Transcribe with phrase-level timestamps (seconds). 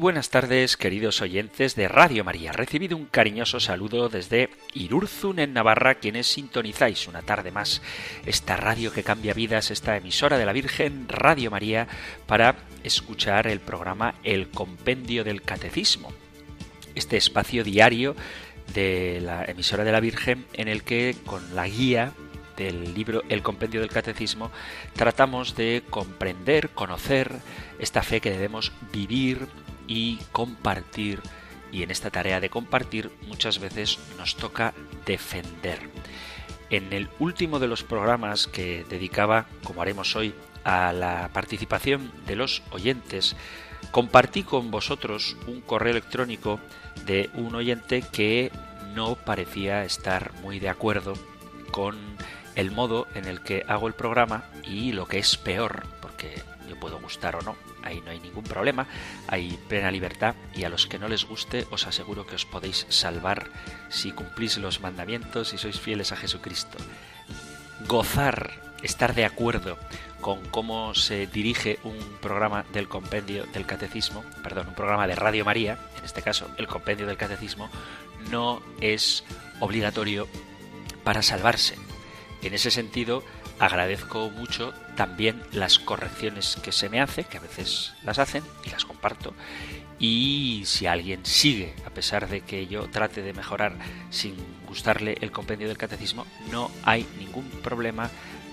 [0.00, 2.52] Buenas tardes, queridos oyentes de Radio María.
[2.52, 7.82] Recibido un cariñoso saludo desde Irurzun, en Navarra, quienes sintonizáis una tarde más
[8.24, 11.86] esta radio que cambia vidas, esta emisora de la Virgen, Radio María,
[12.26, 16.10] para escuchar el programa El Compendio del Catecismo.
[16.94, 18.16] Este espacio diario
[18.72, 22.14] de la emisora de la Virgen en el que con la guía
[22.56, 24.50] del libro El Compendio del Catecismo
[24.94, 27.32] tratamos de comprender, conocer
[27.78, 29.46] esta fe que debemos vivir
[29.90, 31.20] y compartir.
[31.72, 34.72] Y en esta tarea de compartir muchas veces nos toca
[35.04, 35.80] defender.
[36.70, 40.32] En el último de los programas que dedicaba, como haremos hoy,
[40.64, 43.34] a la participación de los oyentes,
[43.90, 46.60] compartí con vosotros un correo electrónico
[47.06, 48.52] de un oyente que
[48.94, 51.14] no parecía estar muy de acuerdo
[51.72, 51.98] con
[52.54, 56.78] el modo en el que hago el programa y lo que es peor, porque yo
[56.78, 58.86] puedo gustar o no, ahí no hay ningún problema,
[59.28, 62.86] hay plena libertad y a los que no les guste os aseguro que os podéis
[62.88, 63.50] salvar
[63.88, 66.78] si cumplís los mandamientos y sois fieles a Jesucristo.
[67.86, 69.78] Gozar, estar de acuerdo
[70.20, 75.44] con cómo se dirige un programa del compendio del catecismo, perdón, un programa de Radio
[75.44, 77.70] María, en este caso el compendio del catecismo,
[78.30, 79.24] no es
[79.60, 80.28] obligatorio
[81.04, 81.76] para salvarse.
[82.42, 83.22] En ese sentido,
[83.60, 88.70] agradezco mucho también las correcciones que se me hace, que a veces las hacen y
[88.70, 89.34] las comparto.
[89.98, 93.76] Y si alguien sigue, a pesar de que yo trate de mejorar
[94.08, 94.34] sin
[94.66, 98.10] gustarle el compendio del catecismo, no hay ningún problema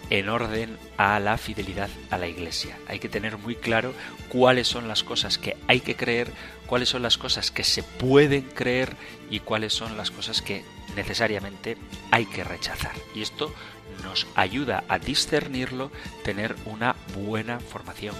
[0.09, 2.77] en orden a la fidelidad a la Iglesia.
[2.87, 3.93] Hay que tener muy claro
[4.29, 6.31] cuáles son las cosas que hay que creer,
[6.65, 8.95] cuáles son las cosas que se pueden creer
[9.29, 10.63] y cuáles son las cosas que
[10.95, 11.77] necesariamente
[12.11, 12.95] hay que rechazar.
[13.13, 13.53] Y esto
[14.03, 15.91] nos ayuda a discernirlo,
[16.23, 18.15] tener una buena formación.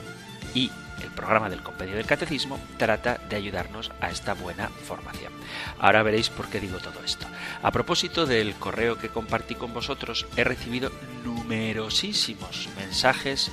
[0.53, 0.71] Y
[1.03, 5.31] el programa del Compendio del Catecismo trata de ayudarnos a esta buena formación.
[5.79, 7.27] Ahora veréis por qué digo todo esto.
[7.61, 10.91] A propósito del correo que compartí con vosotros, he recibido
[11.23, 13.51] numerosísimos mensajes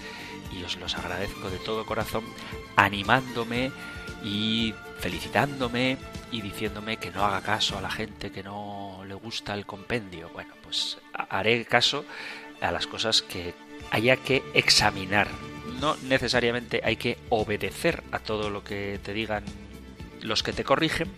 [0.52, 2.24] y os los agradezco de todo corazón,
[2.76, 3.72] animándome
[4.22, 5.98] y felicitándome
[6.30, 10.30] y diciéndome que no haga caso a la gente que no le gusta el compendio.
[10.30, 12.04] Bueno, pues haré caso
[12.60, 13.54] a las cosas que
[13.90, 15.28] haya que examinar.
[15.80, 19.44] No necesariamente hay que obedecer a todo lo que te digan
[20.20, 21.08] los que te corrigen,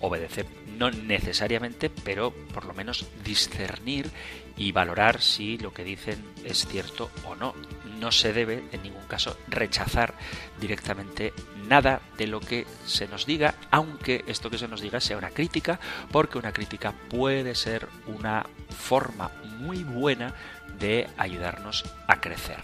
[0.00, 0.46] obedecer
[0.78, 4.10] no necesariamente, pero por lo menos discernir
[4.56, 7.54] y valorar si lo que dicen es cierto o no.
[7.98, 10.14] No se debe en ningún caso rechazar
[10.60, 11.32] directamente
[11.68, 15.30] nada de lo que se nos diga, aunque esto que se nos diga sea una
[15.30, 15.78] crítica,
[16.10, 20.34] porque una crítica puede ser una forma muy buena
[20.78, 22.58] de ayudarnos a crecer.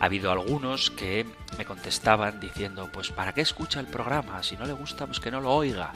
[0.00, 1.26] Ha habido algunos que
[1.58, 4.42] me contestaban diciendo, pues ¿para qué escucha el programa?
[4.42, 5.92] Si no le gusta, pues que no lo oiga.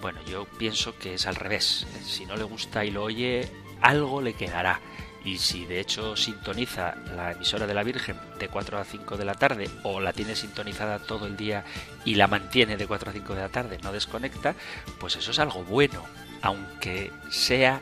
[0.00, 1.86] Bueno, yo pienso que es al revés.
[2.04, 3.50] Si no le gusta y lo oye,
[3.80, 4.80] algo le quedará.
[5.26, 9.24] Y si de hecho sintoniza la emisora de la Virgen de 4 a 5 de
[9.24, 11.64] la tarde o la tiene sintonizada todo el día
[12.04, 14.54] y la mantiene de 4 a 5 de la tarde, no desconecta,
[15.00, 16.04] pues eso es algo bueno,
[16.42, 17.80] aunque sea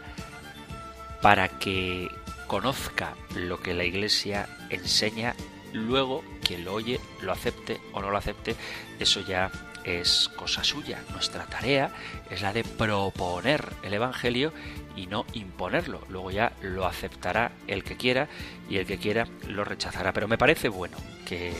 [1.20, 2.10] para que
[2.46, 5.34] conozca lo que la Iglesia enseña,
[5.74, 8.56] luego quien lo oye lo acepte o no lo acepte,
[8.98, 9.50] eso ya
[9.84, 11.02] es cosa suya.
[11.10, 11.90] Nuestra tarea
[12.30, 14.52] es la de proponer el Evangelio
[14.96, 16.00] y no imponerlo.
[16.08, 18.28] Luego ya lo aceptará el que quiera
[18.68, 20.12] y el que quiera lo rechazará.
[20.12, 20.96] Pero me parece bueno
[21.26, 21.52] que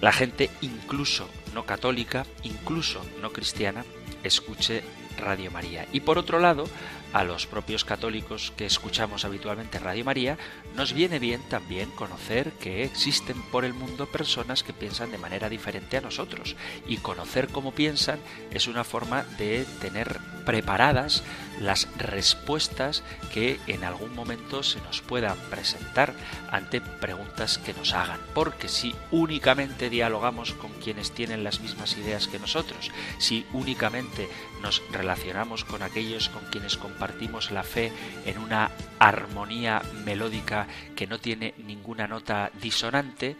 [0.00, 3.84] la gente, incluso no católica, incluso no cristiana,
[4.22, 4.82] escuche
[5.18, 5.86] Radio María.
[5.92, 6.64] Y por otro lado,
[7.12, 10.38] a los propios católicos que escuchamos habitualmente Radio María,
[10.76, 15.48] nos viene bien también conocer que existen por el mundo personas que piensan de manera
[15.48, 16.56] diferente a nosotros.
[16.86, 18.20] Y conocer cómo piensan
[18.50, 21.22] es una forma de tener preparadas
[21.60, 23.02] las respuestas
[23.34, 26.14] que en algún momento se nos puedan presentar
[26.50, 28.20] ante preguntas que nos hagan.
[28.32, 34.28] Porque si únicamente dialogamos con quienes tienen las mismas ideas que nosotros, si únicamente
[34.62, 37.92] nos relacionamos con aquellos con quienes compartimos la fe
[38.24, 40.57] en una armonía melódica
[40.96, 43.36] que no tiene ninguna nota disonante,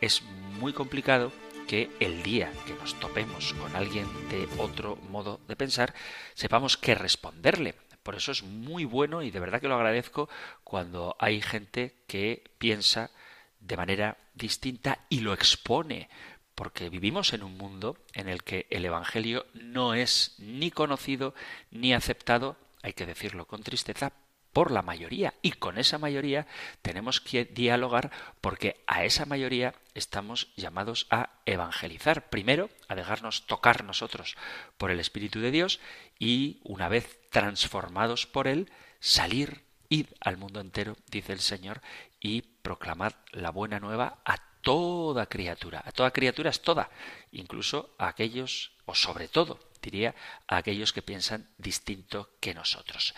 [0.00, 0.22] es
[0.58, 1.32] muy complicado
[1.66, 5.94] que el día que nos topemos con alguien de otro modo de pensar,
[6.34, 7.74] sepamos qué responderle.
[8.02, 10.28] Por eso es muy bueno y de verdad que lo agradezco
[10.62, 13.10] cuando hay gente que piensa
[13.58, 16.08] de manera distinta y lo expone,
[16.54, 21.34] porque vivimos en un mundo en el que el Evangelio no es ni conocido
[21.70, 24.12] ni aceptado, hay que decirlo con tristeza,
[24.56, 25.34] por la mayoría.
[25.42, 26.46] Y con esa mayoría
[26.80, 28.10] tenemos que dialogar
[28.40, 32.30] porque a esa mayoría estamos llamados a evangelizar.
[32.30, 34.34] Primero, a dejarnos tocar nosotros
[34.78, 35.78] por el Espíritu de Dios
[36.18, 39.60] y, una vez transformados por Él, salir,
[39.90, 41.82] ir al mundo entero, dice el Señor,
[42.18, 45.82] y proclamar la buena nueva a toda criatura.
[45.84, 46.88] A toda criatura es toda,
[47.30, 50.14] incluso a aquellos, o sobre todo, diría,
[50.46, 53.14] a aquellos que piensan distinto que nosotros.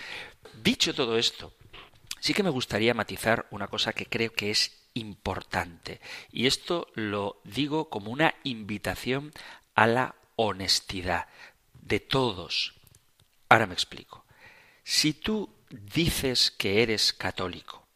[0.55, 1.55] Dicho todo esto,
[2.21, 6.01] sí que me gustaría matizar una cosa que creo que es importante,
[6.33, 9.33] y esto lo digo como una invitación
[9.75, 11.29] a la honestidad
[11.73, 12.75] de todos.
[13.49, 14.25] Ahora me explico.
[14.83, 17.87] Si tú dices que eres católico,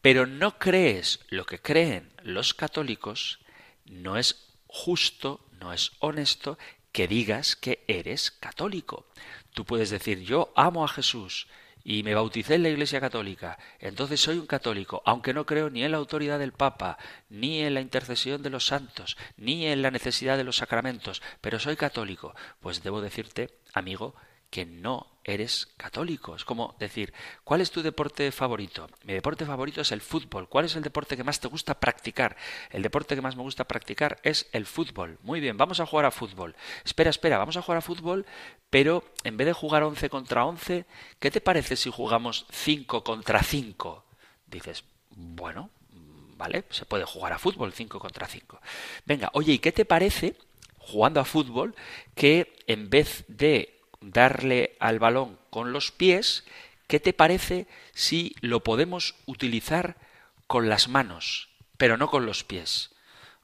[0.00, 3.40] pero no crees lo que creen los católicos,
[3.84, 6.58] no es justo, no es honesto
[6.94, 9.04] que digas que eres católico.
[9.52, 11.48] Tú puedes decir yo amo a Jesús
[11.82, 15.82] y me bauticé en la Iglesia Católica, entonces soy un católico, aunque no creo ni
[15.82, 16.96] en la autoridad del Papa,
[17.28, 21.58] ni en la intercesión de los santos, ni en la necesidad de los sacramentos, pero
[21.58, 22.32] soy católico.
[22.60, 24.14] Pues debo decirte, amigo,
[24.48, 26.36] que no eres católico.
[26.36, 27.12] Es como decir,
[27.42, 28.88] ¿cuál es tu deporte favorito?
[29.04, 30.48] Mi deporte favorito es el fútbol.
[30.48, 32.36] ¿Cuál es el deporte que más te gusta practicar?
[32.70, 35.18] El deporte que más me gusta practicar es el fútbol.
[35.22, 36.54] Muy bien, vamos a jugar a fútbol.
[36.84, 38.26] Espera, espera, vamos a jugar a fútbol,
[38.70, 40.84] pero en vez de jugar 11 contra 11,
[41.18, 44.04] ¿qué te parece si jugamos 5 contra 5?
[44.46, 45.70] Dices, bueno,
[46.36, 48.60] vale, se puede jugar a fútbol 5 contra 5.
[49.06, 50.36] Venga, oye, ¿y qué te parece
[50.78, 51.74] jugando a fútbol
[52.14, 53.80] que en vez de
[54.10, 56.44] darle al balón con los pies,
[56.86, 59.96] ¿qué te parece si lo podemos utilizar
[60.46, 62.90] con las manos, pero no con los pies?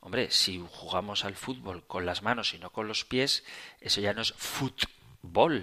[0.01, 3.45] Hombre, si jugamos al fútbol con las manos y no con los pies,
[3.81, 4.89] eso ya no es fútbol,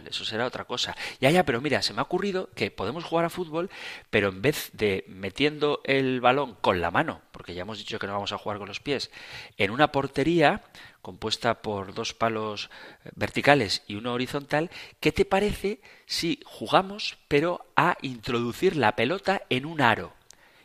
[0.10, 0.96] eso será otra cosa.
[1.20, 3.70] Ya, ya, pero mira, se me ha ocurrido que podemos jugar a fútbol,
[4.10, 8.08] pero en vez de metiendo el balón con la mano, porque ya hemos dicho que
[8.08, 9.12] no vamos a jugar con los pies,
[9.58, 10.64] en una portería,
[11.02, 12.70] compuesta por dos palos
[13.04, 14.70] eh, verticales y uno horizontal,
[15.00, 20.14] ¿qué te parece si jugamos pero a introducir la pelota en un aro?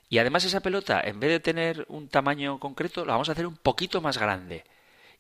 [0.09, 3.47] Y además esa pelota, en vez de tener un tamaño concreto, la vamos a hacer
[3.47, 4.65] un poquito más grande.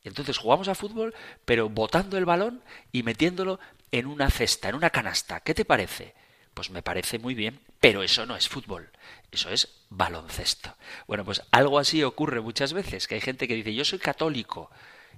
[0.04, 1.14] Entonces jugamos a fútbol,
[1.44, 3.60] pero botando el balón y metiéndolo
[3.90, 5.40] en una cesta, en una canasta.
[5.40, 6.14] ¿Qué te parece?
[6.54, 8.90] Pues me parece muy bien, pero eso no es fútbol,
[9.30, 10.76] eso es baloncesto.
[11.06, 14.70] Bueno, pues algo así ocurre muchas veces, que hay gente que dice, yo soy católico,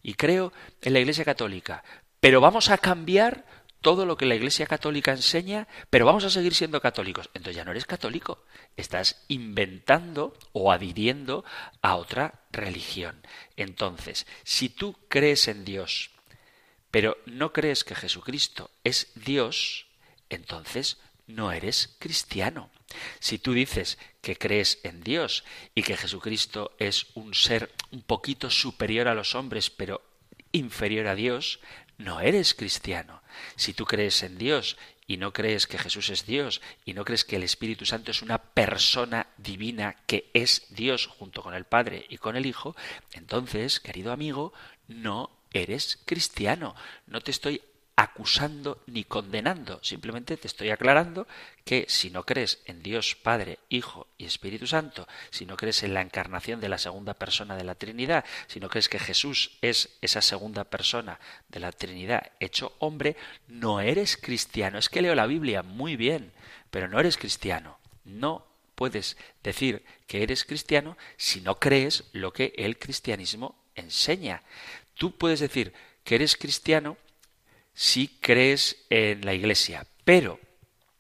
[0.03, 0.53] y creo
[0.83, 1.83] en la Iglesia Católica,
[2.21, 3.45] pero vamos a cambiar
[3.85, 7.29] todo lo que la Iglesia Católica enseña, pero vamos a seguir siendo católicos.
[7.35, 8.43] Entonces ya no eres católico,
[8.79, 11.45] estás inventando o adhiriendo
[11.83, 13.21] a otra religión.
[13.59, 16.13] Entonces, si tú crees en Dios,
[16.91, 19.85] pero no crees que Jesucristo es Dios,
[20.31, 22.71] entonces no eres cristiano.
[23.21, 28.49] Si tú dices que crees en Dios y que Jesucristo es un ser un poquito
[28.49, 30.01] superior a los hombres, pero
[30.53, 31.61] inferior a Dios,
[31.99, 33.23] no eres cristiano.
[33.57, 37.25] Si tú crees en Dios y no crees que Jesús es Dios y no crees
[37.25, 42.07] que el Espíritu Santo es una persona divina que es Dios junto con el Padre
[42.09, 42.75] y con el Hijo,
[43.13, 44.53] entonces, querido amigo,
[44.89, 46.75] no eres cristiano.
[47.07, 47.63] No te estoy
[47.97, 51.29] acusando ni condenando, simplemente te estoy aclarando
[51.65, 55.95] que si no crees en Dios Padre, Hijo y Espíritu Santo, si no crees en
[55.95, 59.91] la encarnación de la segunda persona de la Trinidad, si no crees que Jesús es
[60.01, 64.79] esa segunda persona de la Trinidad hecho hombre, no eres cristiano.
[64.79, 66.33] Es que leo la Biblia muy bien,
[66.71, 67.79] pero no eres cristiano.
[68.05, 74.43] No puedes decir que eres cristiano si no crees lo que el cristianismo enseña.
[74.95, 75.73] Tú puedes decir
[76.03, 76.97] que eres cristiano
[77.75, 79.87] si crees en la Iglesia.
[80.05, 80.41] Pero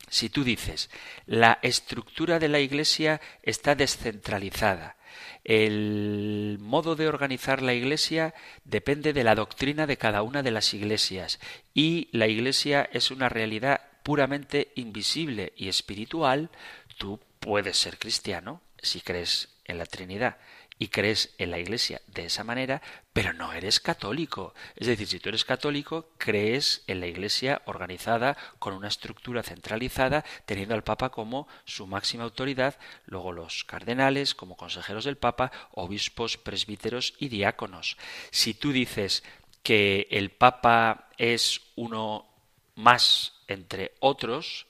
[0.08, 0.90] si tú dices,
[1.26, 4.96] la estructura de la Iglesia está descentralizada,
[5.44, 10.72] el modo de organizar la Iglesia depende de la doctrina de cada una de las
[10.72, 11.38] iglesias
[11.74, 16.50] y la Iglesia es una realidad puramente invisible y espiritual,
[16.98, 20.36] tú puedes ser cristiano si crees en la Trinidad
[20.78, 24.54] y crees en la Iglesia de esa manera, pero no eres católico.
[24.76, 30.24] Es decir, si tú eres católico, crees en la Iglesia organizada con una estructura centralizada,
[30.46, 32.76] teniendo al Papa como su máxima autoridad,
[33.06, 37.96] luego los cardenales como consejeros del Papa, obispos, presbíteros y diáconos.
[38.30, 39.22] Si tú dices
[39.62, 42.26] que el Papa es uno
[42.74, 44.66] más entre otros,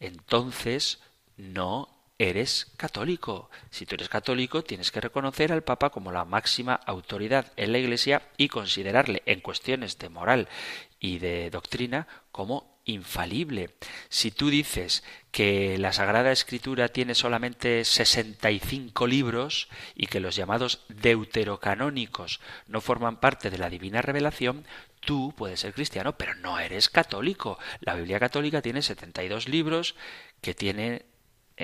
[0.00, 0.98] entonces
[1.36, 3.48] no eres católico.
[3.70, 7.78] Si tú eres católico, tienes que reconocer al Papa como la máxima autoridad en la
[7.78, 10.48] Iglesia y considerarle en cuestiones de moral
[11.00, 13.70] y de doctrina como infalible.
[14.08, 20.84] Si tú dices que la Sagrada Escritura tiene solamente 65 libros y que los llamados
[20.88, 24.64] deuterocanónicos no forman parte de la divina revelación,
[25.00, 27.58] tú puedes ser cristiano, pero no eres católico.
[27.80, 29.94] La Biblia católica tiene 72 libros
[30.40, 31.04] que tiene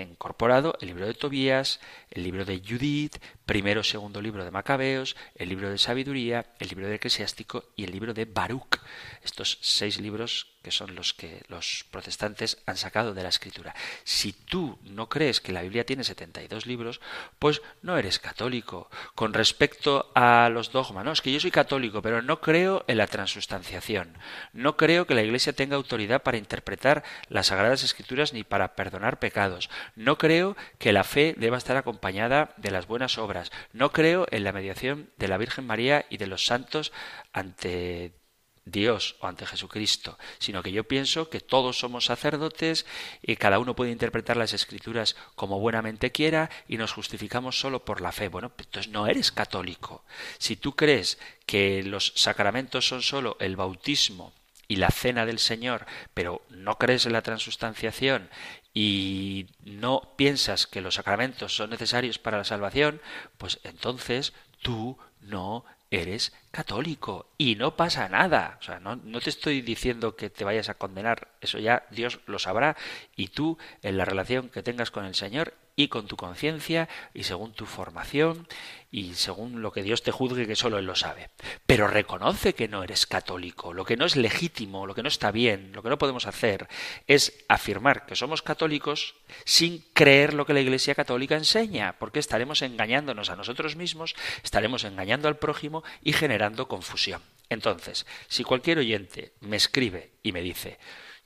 [0.02, 5.48] incorporado el libro de Tobías, el libro de Judith, primero segundo libro de Macabeos, el
[5.48, 8.80] libro de Sabiduría, el libro de Eclesiástico y el libro de Baruch.
[9.22, 13.74] Estos seis libros que son los que los protestantes han sacado de la escritura.
[14.02, 17.02] Si tú no crees que la Biblia tiene 72 libros,
[17.38, 18.90] pues no eres católico.
[19.14, 22.96] Con respecto a los dogmas, no, es que yo soy católico, pero no creo en
[22.96, 24.16] la transustanciación.
[24.54, 29.18] No creo que la Iglesia tenga autoridad para interpretar las Sagradas Escrituras ni para perdonar
[29.18, 29.68] pecados.
[29.96, 33.52] No creo que la fe deba estar acompañada de las buenas obras.
[33.74, 36.90] No creo en la mediación de la Virgen María y de los santos
[37.34, 38.23] ante
[38.64, 42.86] Dios o ante Jesucristo, sino que yo pienso que todos somos sacerdotes
[43.22, 48.00] y cada uno puede interpretar las escrituras como buenamente quiera y nos justificamos solo por
[48.00, 48.28] la fe.
[48.28, 50.04] Bueno, entonces no eres católico.
[50.38, 54.32] Si tú crees que los sacramentos son solo el bautismo
[54.66, 58.30] y la cena del Señor, pero no crees en la transustanciación
[58.72, 63.02] y no piensas que los sacramentos son necesarios para la salvación,
[63.36, 68.58] pues entonces tú no eres católico y no pasa nada.
[68.60, 72.20] O sea, no, no, te estoy diciendo que te vayas a condenar, eso ya Dios
[72.26, 72.76] lo sabrá
[73.16, 77.24] y tú en la relación que tengas con el Señor y con tu conciencia y
[77.24, 78.46] según tu formación
[78.90, 81.30] y según lo que Dios te juzgue que solo Él lo sabe.
[81.66, 83.72] Pero reconoce que no eres católico.
[83.72, 86.68] Lo que no es legítimo, lo que no está bien, lo que no podemos hacer
[87.08, 92.62] es afirmar que somos católicos sin creer lo que la Iglesia católica enseña, porque estaremos
[92.62, 97.22] engañándonos a nosotros mismos, estaremos engañando al prójimo y generando confusión.
[97.48, 100.78] Entonces, si cualquier oyente me escribe y me dice,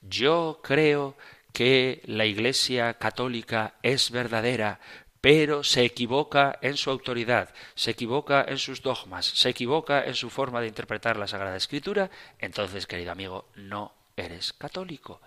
[0.03, 1.17] yo creo
[1.53, 4.81] que la Iglesia católica es verdadera,
[5.21, 10.31] pero se equivoca en su autoridad, se equivoca en sus dogmas, se equivoca en su
[10.31, 15.21] forma de interpretar la Sagrada Escritura, entonces, querido amigo, no eres católico,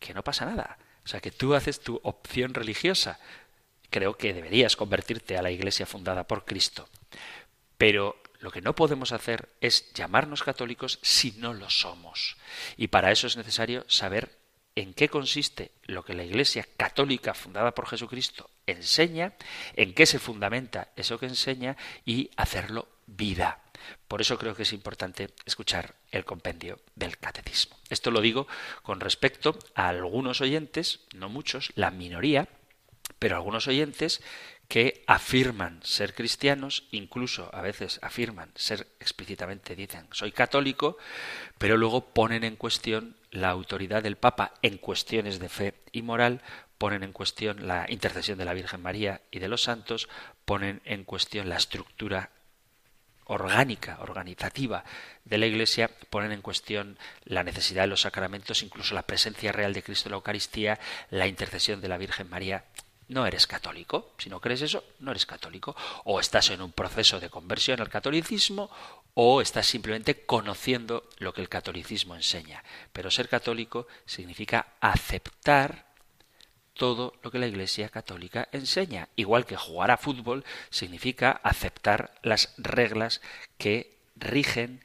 [0.00, 0.78] que no pasa nada.
[1.04, 3.20] O sea, que tú haces tu opción religiosa.
[3.90, 6.88] Creo que deberías convertirte a la Iglesia fundada por Cristo.
[7.78, 12.36] Pero lo que no podemos hacer es llamarnos católicos si no lo somos.
[12.76, 14.38] Y para eso es necesario saber
[14.74, 19.34] en qué consiste lo que la Iglesia católica fundada por Jesucristo enseña,
[19.74, 23.62] en qué se fundamenta eso que enseña y hacerlo vida.
[24.08, 27.76] Por eso creo que es importante escuchar el compendio del catecismo.
[27.88, 28.46] Esto lo digo
[28.82, 32.48] con respecto a algunos oyentes, no muchos, la minoría,
[33.18, 34.22] pero algunos oyentes
[34.68, 40.96] que afirman ser cristianos, incluso a veces afirman ser explícitamente, dicen soy católico,
[41.58, 46.42] pero luego ponen en cuestión la autoridad del Papa en cuestiones de fe y moral,
[46.78, 50.08] ponen en cuestión la intercesión de la Virgen María y de los santos,
[50.44, 52.30] ponen en cuestión la estructura
[53.26, 54.84] orgánica, organizativa
[55.24, 59.72] de la Iglesia, ponen en cuestión la necesidad de los sacramentos, incluso la presencia real
[59.72, 60.78] de Cristo en la Eucaristía,
[61.10, 62.64] la intercesión de la Virgen María
[63.08, 64.12] no eres católico.
[64.18, 65.76] Si no crees eso, no eres católico.
[66.04, 68.70] O estás en un proceso de conversión al catolicismo
[69.14, 72.62] o estás simplemente conociendo lo que el catolicismo enseña.
[72.92, 75.86] Pero ser católico significa aceptar
[76.74, 79.08] todo lo que la Iglesia católica enseña.
[79.16, 83.22] Igual que jugar a fútbol significa aceptar las reglas
[83.56, 84.84] que rigen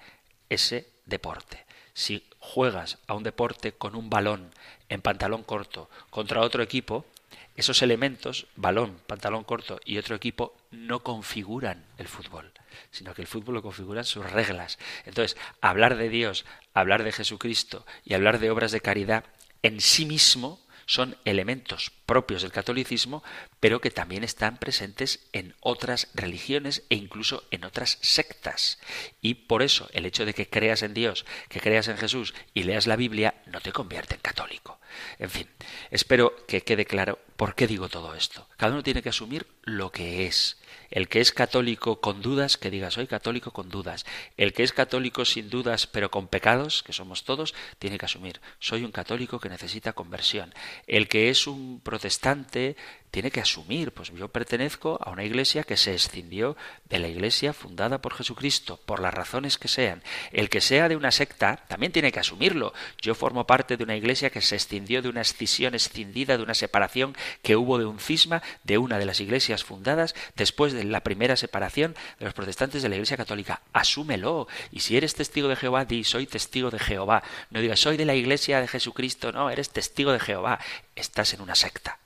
[0.49, 1.65] ese deporte.
[1.93, 4.53] Si juegas a un deporte con un balón
[4.87, 7.05] en pantalón corto contra otro equipo,
[7.55, 12.51] esos elementos, balón, pantalón corto y otro equipo, no configuran el fútbol,
[12.91, 14.79] sino que el fútbol lo configuran sus reglas.
[15.05, 19.25] Entonces, hablar de Dios, hablar de Jesucristo y hablar de obras de caridad
[19.63, 23.23] en sí mismo son elementos propios del catolicismo,
[23.61, 28.79] pero que también están presentes en otras religiones e incluso en otras sectas.
[29.21, 32.63] Y por eso el hecho de que creas en Dios, que creas en Jesús y
[32.63, 34.81] leas la Biblia no te convierte en católico.
[35.19, 35.47] En fin,
[35.89, 38.45] espero que quede claro por qué digo todo esto.
[38.57, 40.57] Cada uno tiene que asumir lo que es.
[40.89, 44.05] El que es católico con dudas, que diga soy católico con dudas.
[44.35, 48.41] El que es católico sin dudas pero con pecados, que somos todos, tiene que asumir
[48.59, 50.53] soy un católico que necesita conversión.
[50.87, 52.75] El que es un protestante
[53.11, 56.55] tiene que asumir, pues yo pertenezco a una iglesia que se escindió
[56.89, 60.01] de la iglesia fundada por Jesucristo, por las razones que sean.
[60.31, 62.73] El que sea de una secta también tiene que asumirlo.
[63.01, 66.53] Yo formo parte de una iglesia que se escindió de una escisión escindida, de una
[66.53, 71.01] separación que hubo de un cisma de una de las iglesias fundadas después de la
[71.01, 73.61] primera separación de los protestantes de la iglesia católica.
[73.73, 74.47] Asúmelo.
[74.71, 77.23] Y si eres testigo de Jehová, di soy testigo de Jehová.
[77.49, 80.59] No digas soy de la iglesia de Jesucristo, no, eres testigo de Jehová.
[80.95, 82.00] Estás en una secta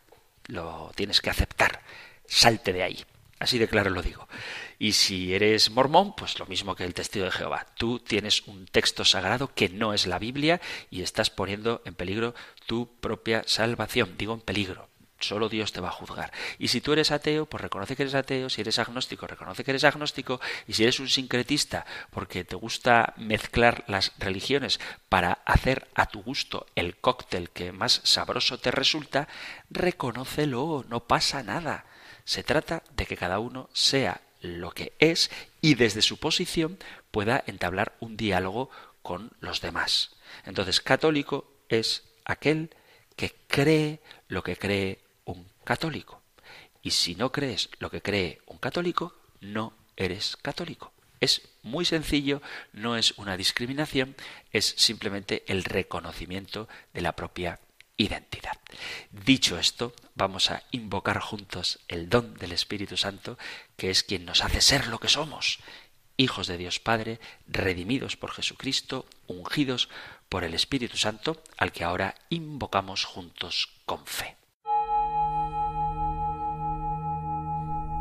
[0.48, 1.82] lo tienes que aceptar.
[2.28, 3.06] Salte de ahí.
[3.40, 4.28] Así de claro lo digo.
[4.80, 7.68] Y si eres mormón, pues lo mismo que el testigo de Jehová.
[7.78, 12.34] Tú tienes un texto sagrado que no es la Biblia y estás poniendo en peligro
[12.66, 14.16] tu propia salvación.
[14.18, 14.88] Digo en peligro.
[15.20, 16.32] Solo Dios te va a juzgar.
[16.60, 18.50] Y si tú eres ateo, pues reconoce que eres ateo.
[18.50, 20.42] Si eres agnóstico, reconoce que eres agnóstico.
[20.68, 26.22] Y si eres un sincretista, porque te gusta mezclar las religiones para hacer a tu
[26.22, 29.28] gusto el cóctel que más sabroso te resulta,
[29.70, 31.86] reconócelo, no pasa nada.
[32.26, 35.32] Se trata de que cada uno sea lo que es
[35.62, 36.78] y desde su posición
[37.12, 38.70] pueda entablar un diálogo
[39.02, 40.16] con los demás.
[40.46, 42.76] Entonces, católico es aquel
[43.16, 45.00] que cree lo que cree
[45.66, 46.22] católico.
[46.82, 50.94] Y si no crees lo que cree un católico, no eres católico.
[51.20, 52.42] Es muy sencillo,
[52.72, 54.16] no es una discriminación,
[54.52, 57.60] es simplemente el reconocimiento de la propia
[57.98, 58.58] identidad.
[59.12, 63.38] Dicho esto, vamos a invocar juntos el don del Espíritu Santo,
[63.78, 65.60] que es quien nos hace ser lo que somos,
[66.18, 69.90] hijos de Dios Padre, redimidos por Jesucristo, ungidos
[70.30, 74.36] por el Espíritu Santo, al que ahora invocamos juntos con fe.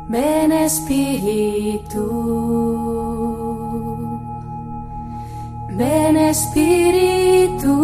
[0.07, 2.05] Ven Espíritu,
[5.71, 7.75] ven Espíritu,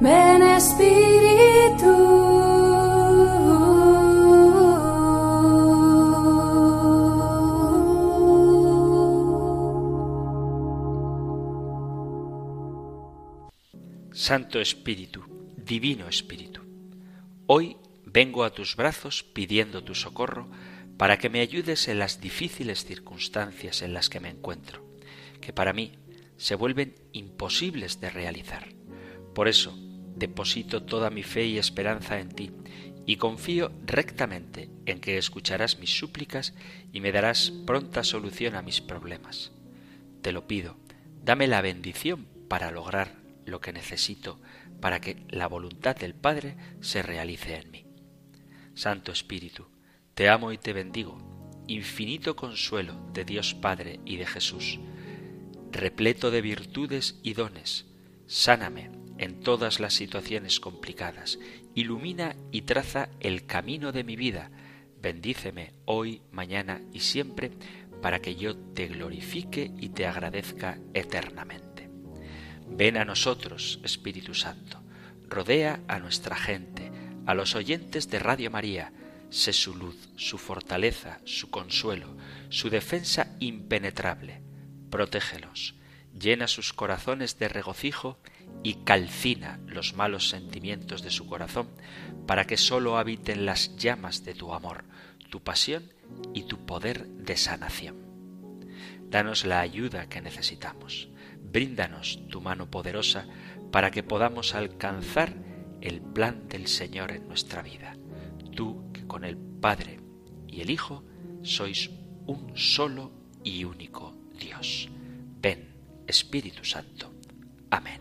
[0.00, 1.00] ven Espíritu.
[14.12, 15.24] Santo Espíritu,
[15.56, 16.60] Divino Espíritu,
[17.48, 17.79] hoy
[18.12, 20.50] Vengo a tus brazos pidiendo tu socorro
[20.96, 24.84] para que me ayudes en las difíciles circunstancias en las que me encuentro,
[25.40, 25.92] que para mí
[26.36, 28.74] se vuelven imposibles de realizar.
[29.32, 29.78] Por eso
[30.16, 32.50] deposito toda mi fe y esperanza en ti,
[33.06, 36.52] y confío rectamente en que escucharás mis súplicas
[36.92, 39.52] y me darás pronta solución a mis problemas.
[40.20, 40.76] Te lo pido,
[41.22, 43.14] dame la bendición para lograr
[43.46, 44.40] lo que necesito
[44.80, 47.89] para que la voluntad del Padre se realice en mí.
[48.74, 49.66] Santo Espíritu,
[50.14, 51.18] te amo y te bendigo,
[51.66, 54.78] infinito consuelo de Dios Padre y de Jesús,
[55.70, 57.86] repleto de virtudes y dones,
[58.26, 61.38] sáname en todas las situaciones complicadas,
[61.74, 64.50] ilumina y traza el camino de mi vida,
[65.00, 67.52] bendíceme hoy, mañana y siempre,
[68.00, 71.90] para que yo te glorifique y te agradezca eternamente.
[72.66, 74.82] Ven a nosotros, Espíritu Santo,
[75.28, 76.89] rodea a nuestra gente,
[77.30, 78.92] a los oyentes de Radio María,
[79.30, 82.16] sé su luz, su fortaleza, su consuelo,
[82.48, 84.42] su defensa impenetrable.
[84.90, 85.76] Protégelos,
[86.12, 88.18] llena sus corazones de regocijo
[88.64, 91.68] y calcina los malos sentimientos de su corazón
[92.26, 94.82] para que sólo habiten las llamas de tu amor,
[95.30, 95.84] tu pasión
[96.34, 97.94] y tu poder de sanación.
[99.08, 101.08] Danos la ayuda que necesitamos.
[101.38, 103.28] Bríndanos tu mano poderosa
[103.70, 105.49] para que podamos alcanzar
[105.80, 107.96] el plan del Señor en nuestra vida.
[108.54, 110.00] Tú que con el Padre
[110.46, 111.02] y el Hijo
[111.42, 111.90] sois
[112.26, 113.10] un solo
[113.44, 114.88] y único Dios.
[115.40, 115.68] Ven,
[116.06, 117.10] Espíritu Santo.
[117.70, 118.00] Amén.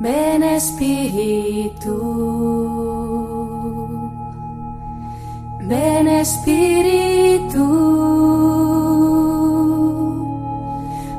[0.00, 1.94] Ven Espíritu,
[5.60, 7.66] ven Espíritu,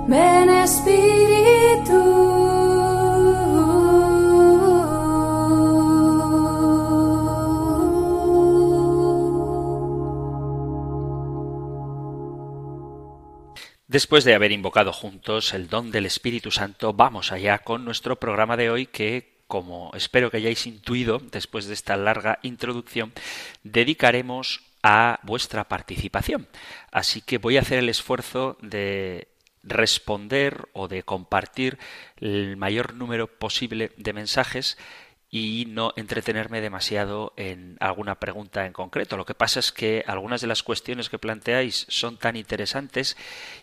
[0.07, 1.42] ven Espíritu.
[13.93, 18.57] Después de haber invocado juntos el don del Espíritu Santo, vamos allá con nuestro programa
[18.57, 23.13] de hoy que, como espero que hayáis intuido después de esta larga introducción,
[23.61, 26.47] dedicaremos a vuestra participación.
[26.91, 29.27] Así que voy a hacer el esfuerzo de
[29.61, 31.77] responder o de compartir
[32.17, 34.75] el mayor número posible de mensajes
[35.35, 39.17] y no entretenerme demasiado en alguna pregunta en concreto.
[39.17, 43.17] Lo que pasa es que algunas de las cuestiones que planteáis son tan interesantes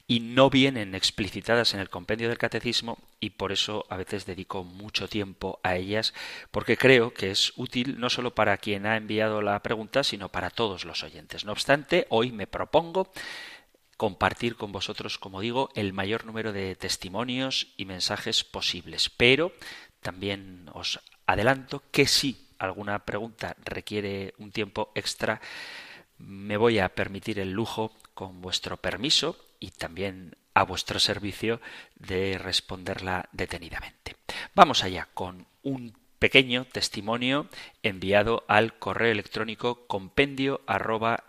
[0.09, 4.65] y no vienen explicitadas en el compendio del catecismo y por eso a veces dedico
[4.65, 6.13] mucho tiempo a ellas
[6.51, 10.51] porque creo que es útil no solo para quien ha enviado la pregunta, sino para
[10.51, 11.45] todos los oyentes.
[11.45, 13.13] No obstante, hoy me propongo
[13.97, 19.09] compartir con vosotros, como digo, el mayor número de testimonios y mensajes posibles.
[19.09, 19.53] Pero
[20.01, 20.99] también os
[21.33, 25.41] adelanto que si alguna pregunta requiere un tiempo extra,
[26.19, 31.61] me voy a permitir el lujo, con vuestro permiso y también a vuestro servicio,
[31.95, 34.17] de responderla detenidamente.
[34.55, 37.49] Vamos allá con un pequeño testimonio
[37.83, 41.25] enviado al correo electrónico compendio arroba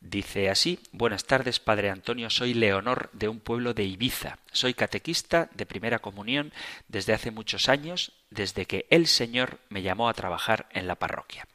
[0.00, 4.38] Dice así, buenas tardes, Padre Antonio, soy Leonor de un pueblo de Ibiza.
[4.52, 6.52] Soy catequista de primera comunión
[6.86, 11.48] desde hace muchos años, desde que el Señor me llamó a trabajar en la parroquia.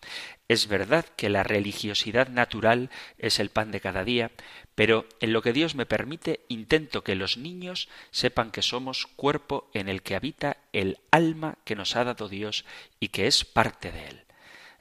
[0.50, 4.30] Es verdad que la religiosidad natural es el pan de cada día,
[4.76, 9.70] pero en lo que Dios me permite intento que los niños sepan que somos cuerpo
[9.74, 12.66] en el que habita el alma que nos ha dado Dios
[13.00, 14.24] y que es parte de él.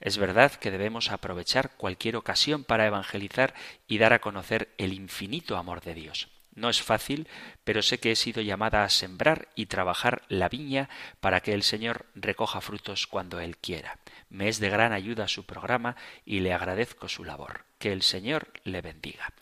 [0.03, 3.55] Es verdad que debemos aprovechar cualquier ocasión para evangelizar
[3.87, 6.29] y dar a conocer el infinito amor de Dios.
[6.57, 7.29] No es fácil,
[7.63, 11.63] pero sé que he sido llamada a sembrar y trabajar la viña para que el
[11.63, 14.01] Señor recoja frutos cuando Él quiera.
[14.29, 15.95] Me es de gran ayuda su programa
[16.27, 17.65] y le agradezco su labor.
[17.79, 19.33] Que el Señor le bendiga.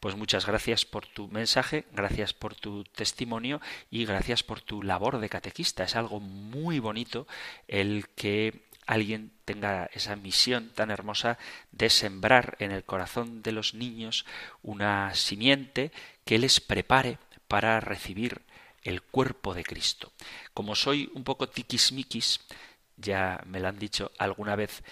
[0.00, 5.18] Pues muchas gracias por tu mensaje, gracias por tu testimonio y gracias por tu labor
[5.18, 5.84] de catequista.
[5.84, 7.26] Es algo muy bonito
[7.68, 11.38] el que alguien tenga esa misión tan hermosa
[11.72, 14.26] de sembrar en el corazón de los niños
[14.62, 15.92] una simiente
[16.24, 18.42] que les prepare para recibir
[18.82, 20.12] el cuerpo de Cristo.
[20.54, 22.40] Como soy un poco tiquismiquis,
[22.96, 24.82] ya me lo han dicho alguna vez,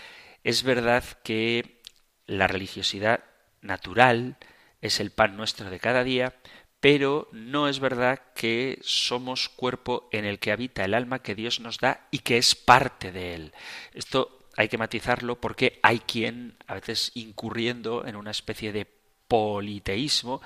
[0.44, 1.81] es verdad que
[2.27, 3.24] la religiosidad
[3.62, 4.37] natural
[4.81, 6.35] es el pan nuestro de cada día,
[6.81, 11.61] pero no es verdad que somos cuerpo en el que habita el alma que Dios
[11.61, 13.53] nos da y que es parte de él.
[13.95, 18.87] Esto hay que matizarlo porque hay quien, a veces incurriendo en una especie de
[19.29, 20.41] politeísmo,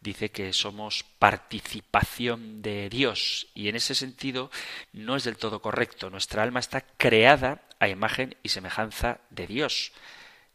[0.00, 4.50] dice que somos participación de Dios y en ese sentido
[4.92, 6.08] no es del todo correcto.
[6.08, 9.92] Nuestra alma está creada a imagen y semejanza de Dios.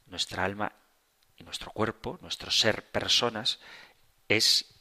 [0.08, 0.72] Nuestra alma
[1.38, 3.60] y nuestro cuerpo, nuestro ser personas,
[4.30, 4.73] es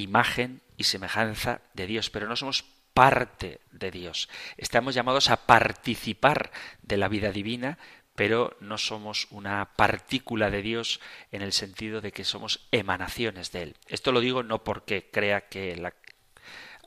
[0.00, 4.28] imagen y semejanza de Dios, pero no somos parte de Dios.
[4.56, 6.50] Estamos llamados a participar
[6.82, 7.78] de la vida divina,
[8.14, 11.00] pero no somos una partícula de Dios
[11.32, 13.76] en el sentido de que somos emanaciones de Él.
[13.86, 15.94] Esto lo digo no porque crea que la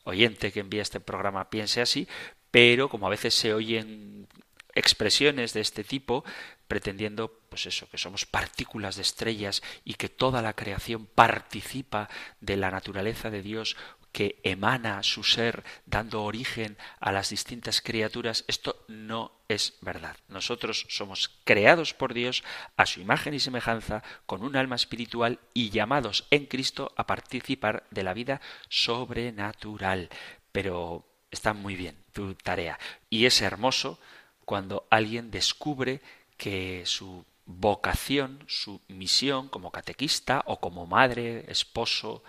[0.04, 2.08] oyente que envía este programa piense así,
[2.52, 4.28] pero como a veces se oyen
[4.76, 6.24] expresiones de este tipo,
[6.68, 12.10] pretendiendo pues eso, que somos partículas de estrellas y que toda la creación participa
[12.42, 13.76] de la naturaleza de Dios
[14.14, 20.16] que emana su ser dando origen a las distintas criaturas, esto no es verdad.
[20.30, 22.44] Nosotros somos creados por Dios
[22.78, 27.86] a su imagen y semejanza, con un alma espiritual y llamados en Cristo a participar
[27.90, 30.10] de la vida sobrenatural.
[30.52, 32.78] Pero está muy bien tu tarea.
[33.10, 34.00] Y es hermoso
[34.46, 36.02] cuando alguien descubre
[36.38, 42.24] que su vocación, su misión como catequista o como madre, esposo,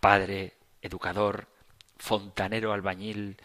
[0.00, 1.48] padre, educador,
[1.98, 3.36] fontanero, albañil,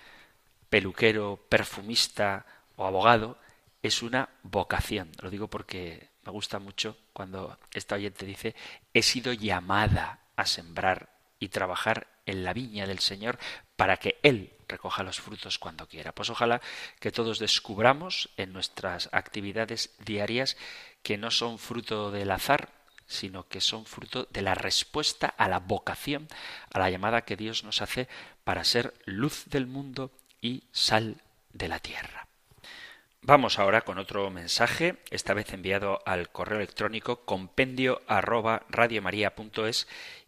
[0.69, 2.45] peluquero, perfumista
[2.75, 3.37] o abogado,
[3.81, 5.11] es una vocación.
[5.21, 8.55] Lo digo porque me gusta mucho cuando esta oyente dice
[8.93, 13.39] he sido llamada a sembrar y trabajar en la viña del Señor
[13.79, 16.11] para que Él recoja los frutos cuando quiera.
[16.11, 16.59] Pues ojalá
[16.99, 20.57] que todos descubramos en nuestras actividades diarias
[21.01, 22.73] que no son fruto del azar,
[23.07, 26.27] sino que son fruto de la respuesta a la vocación,
[26.73, 28.09] a la llamada que Dios nos hace
[28.43, 30.11] para ser luz del mundo
[30.41, 31.21] y sal
[31.53, 32.27] de la tierra.
[33.21, 38.65] Vamos ahora con otro mensaje, esta vez enviado al correo electrónico compendio arroba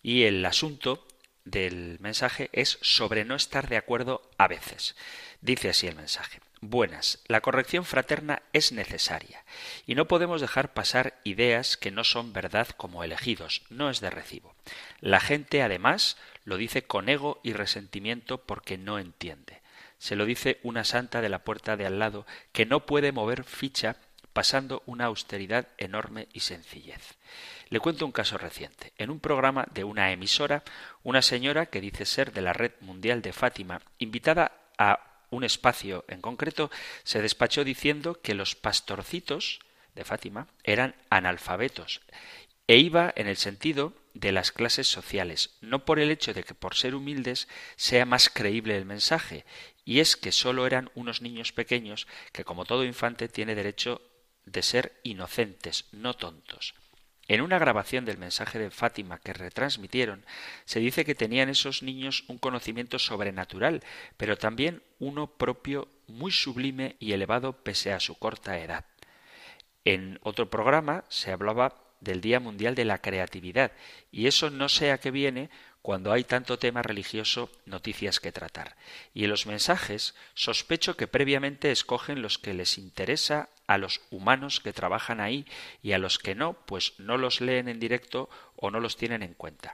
[0.01, 1.05] y el asunto
[1.45, 4.95] del mensaje es sobre no estar de acuerdo a veces.
[5.41, 6.39] Dice así el mensaje.
[6.63, 9.43] Buenas, la corrección fraterna es necesaria
[9.87, 14.11] y no podemos dejar pasar ideas que no son verdad como elegidos, no es de
[14.11, 14.53] recibo.
[14.99, 19.59] La gente además lo dice con ego y resentimiento porque no entiende.
[19.97, 23.43] Se lo dice una santa de la puerta de al lado que no puede mover
[23.43, 23.95] ficha
[24.31, 27.15] pasando una austeridad enorme y sencillez.
[27.71, 28.91] Le cuento un caso reciente.
[28.97, 30.61] En un programa de una emisora,
[31.03, 36.03] una señora que dice ser de la Red Mundial de Fátima, invitada a un espacio
[36.09, 36.69] en concreto,
[37.05, 39.61] se despachó diciendo que los pastorcitos
[39.95, 42.01] de Fátima eran analfabetos
[42.67, 46.53] e iba en el sentido de las clases sociales, no por el hecho de que
[46.53, 49.45] por ser humildes sea más creíble el mensaje,
[49.85, 54.01] y es que sólo eran unos niños pequeños que, como todo infante, tiene derecho
[54.43, 56.75] de ser inocentes, no tontos.
[57.31, 60.25] En una grabación del mensaje de Fátima que retransmitieron,
[60.65, 63.85] se dice que tenían esos niños un conocimiento sobrenatural,
[64.17, 68.83] pero también uno propio muy sublime y elevado pese a su corta edad.
[69.85, 73.71] En otro programa se hablaba del Día Mundial de la Creatividad,
[74.11, 75.49] y eso no sé a qué viene
[75.81, 78.75] cuando hay tanto tema religioso, noticias que tratar.
[79.13, 84.59] Y en los mensajes sospecho que previamente escogen los que les interesa a los humanos
[84.59, 85.45] que trabajan ahí
[85.81, 89.23] y a los que no, pues no los leen en directo o no los tienen
[89.23, 89.73] en cuenta.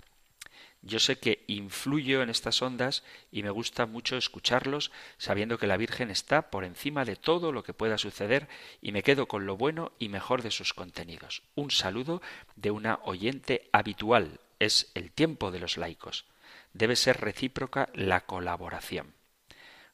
[0.83, 5.75] Yo sé que influyo en estas ondas y me gusta mucho escucharlos sabiendo que la
[5.75, 8.47] Virgen está por encima de todo lo que pueda suceder
[8.81, 11.41] y me quedo con lo bueno y mejor de sus contenidos.
[11.55, 12.21] Un saludo
[12.55, 14.39] de una oyente habitual.
[14.59, 16.25] Es el tiempo de los laicos.
[16.73, 19.13] Debe ser recíproca la colaboración.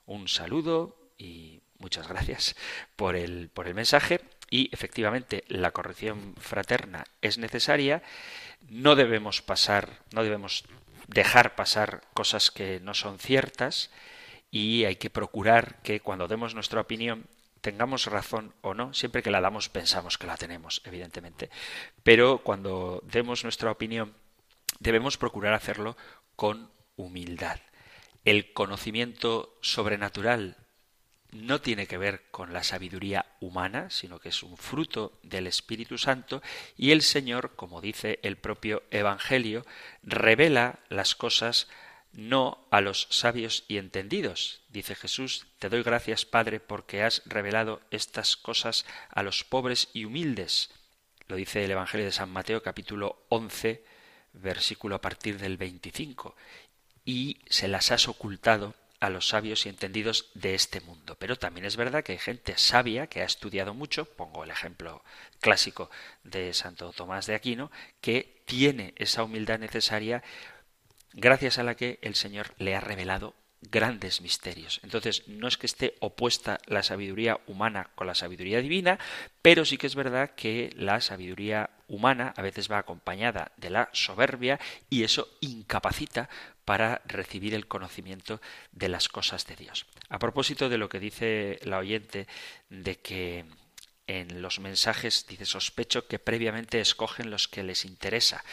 [0.06, 2.56] Un saludo y muchas gracias
[2.96, 8.04] por el, por el mensaje y efectivamente la corrección fraterna es necesaria
[8.70, 10.64] no debemos pasar, no debemos
[11.08, 13.92] dejar pasar cosas que no son ciertas
[14.52, 17.28] y hay que procurar que cuando demos nuestra opinión
[17.62, 21.50] tengamos razón o no, siempre que la damos pensamos que la tenemos, evidentemente,
[22.04, 24.14] pero cuando demos nuestra opinión
[24.80, 25.98] debemos procurar hacerlo
[26.36, 27.60] con humildad.
[28.26, 30.58] El conocimiento sobrenatural
[31.34, 35.98] no tiene que ver con la sabiduría humana, sino que es un fruto del Espíritu
[35.98, 36.42] Santo
[36.78, 39.66] y el Señor, como dice el propio Evangelio,
[40.04, 41.68] revela las cosas
[42.12, 44.62] no a los sabios y entendidos.
[44.70, 50.06] Dice Jesús, te doy gracias, Padre, porque has revelado estas cosas a los pobres y
[50.06, 50.70] humildes.
[51.28, 53.84] Lo dice el Evangelio de San Mateo capítulo 11,
[54.34, 56.36] versículo a partir del 25.
[57.06, 61.18] Y se las has ocultado a los sabios y entendidos de este mundo.
[61.20, 65.04] Pero también es verdad que hay gente sabia que ha estudiado mucho, pongo el ejemplo
[65.42, 65.90] clásico
[66.24, 67.70] de Santo Tomás de Aquino,
[68.00, 70.24] que tiene esa humildad necesaria
[71.12, 74.80] gracias a la que el Señor le ha revelado grandes misterios.
[74.84, 79.00] Entonces, no es que esté opuesta la sabiduría humana con la sabiduría divina,
[79.42, 83.90] pero sí que es verdad que la sabiduría humana a veces va acompañada de la
[83.94, 86.30] soberbia y eso incapacita
[86.66, 89.86] para recibir el conocimiento de las cosas de Dios.
[90.10, 92.28] A propósito de lo que dice la oyente
[92.70, 93.46] de que
[94.08, 98.44] en los mensajes dice sospecho que previamente escogen los que les interesa.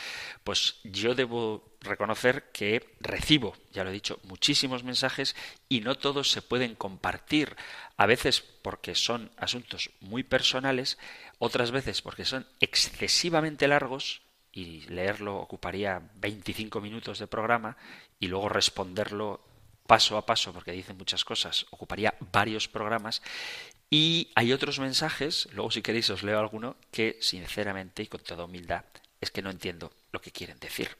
[0.44, 5.34] Pues yo debo reconocer que recibo, ya lo he dicho, muchísimos mensajes
[5.68, 7.56] y no todos se pueden compartir.
[7.96, 10.98] A veces porque son asuntos muy personales,
[11.40, 14.20] otras veces porque son excesivamente largos
[14.52, 17.76] y leerlo ocuparía 25 minutos de programa
[18.20, 19.40] y luego responderlo
[19.86, 23.22] paso a paso, porque dicen muchas cosas, ocuparía varios programas.
[23.88, 28.44] Y hay otros mensajes, luego si queréis os leo alguno, que sinceramente y con toda
[28.44, 28.84] humildad
[29.20, 30.96] es que no entiendo lo que quieren decir.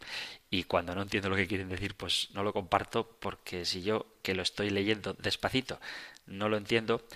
[0.51, 4.07] Y cuando no entiendo lo que quieren decir, pues no lo comparto porque si yo,
[4.23, 5.81] que lo estoy leyendo despacito,
[6.27, 7.07] no lo entiendo,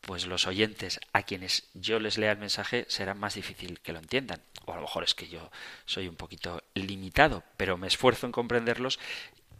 [0.00, 3.98] pues los oyentes a quienes yo les lea el mensaje será más difícil que lo
[3.98, 4.42] entiendan.
[4.64, 5.50] O a lo mejor es que yo
[5.84, 8.98] soy un poquito limitado, pero me esfuerzo en comprenderlos.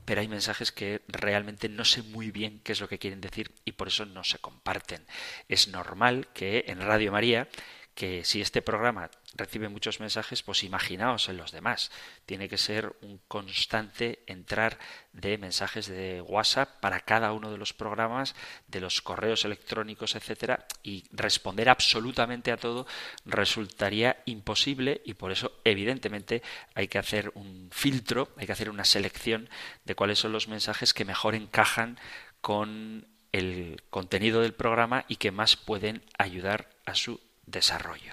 [0.04, 3.52] Pero hay mensajes que realmente no sé muy bien qué es lo que quieren decir
[3.64, 5.06] y por eso no se comparten.
[5.48, 7.48] Es normal que en Radio María
[7.94, 11.90] que si este programa recibe muchos mensajes, pues imaginaos en los demás.
[12.26, 14.78] Tiene que ser un constante entrar
[15.12, 18.34] de mensajes de WhatsApp para cada uno de los programas,
[18.66, 22.86] de los correos electrónicos, etcétera, y responder absolutamente a todo
[23.24, 26.42] resultaría imposible y por eso evidentemente
[26.74, 29.48] hay que hacer un filtro, hay que hacer una selección
[29.84, 31.98] de cuáles son los mensajes que mejor encajan
[32.40, 38.12] con el contenido del programa y que más pueden ayudar a su desarrollo.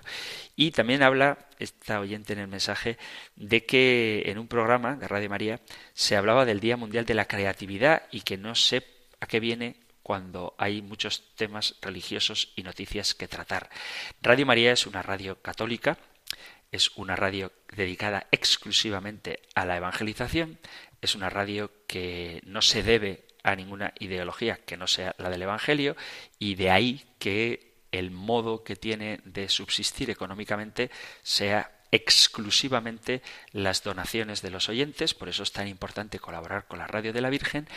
[0.56, 2.98] Y también habla esta oyente en el mensaje
[3.36, 5.60] de que en un programa de Radio María
[5.94, 8.84] se hablaba del Día Mundial de la Creatividad y que no sé
[9.20, 13.70] a qué viene cuando hay muchos temas religiosos y noticias que tratar.
[14.22, 15.98] Radio María es una radio católica,
[16.72, 20.60] es una radio dedicada exclusivamente a la evangelización,
[21.02, 25.42] es una radio que no se debe a ninguna ideología que no sea la del
[25.42, 25.96] Evangelio
[26.38, 30.92] y de ahí que el modo que tiene de subsistir económicamente
[31.24, 33.22] sea exclusivamente
[33.52, 37.22] las donaciones de los oyentes, por eso es tan importante colaborar con la Radio de
[37.22, 37.68] la Virgen,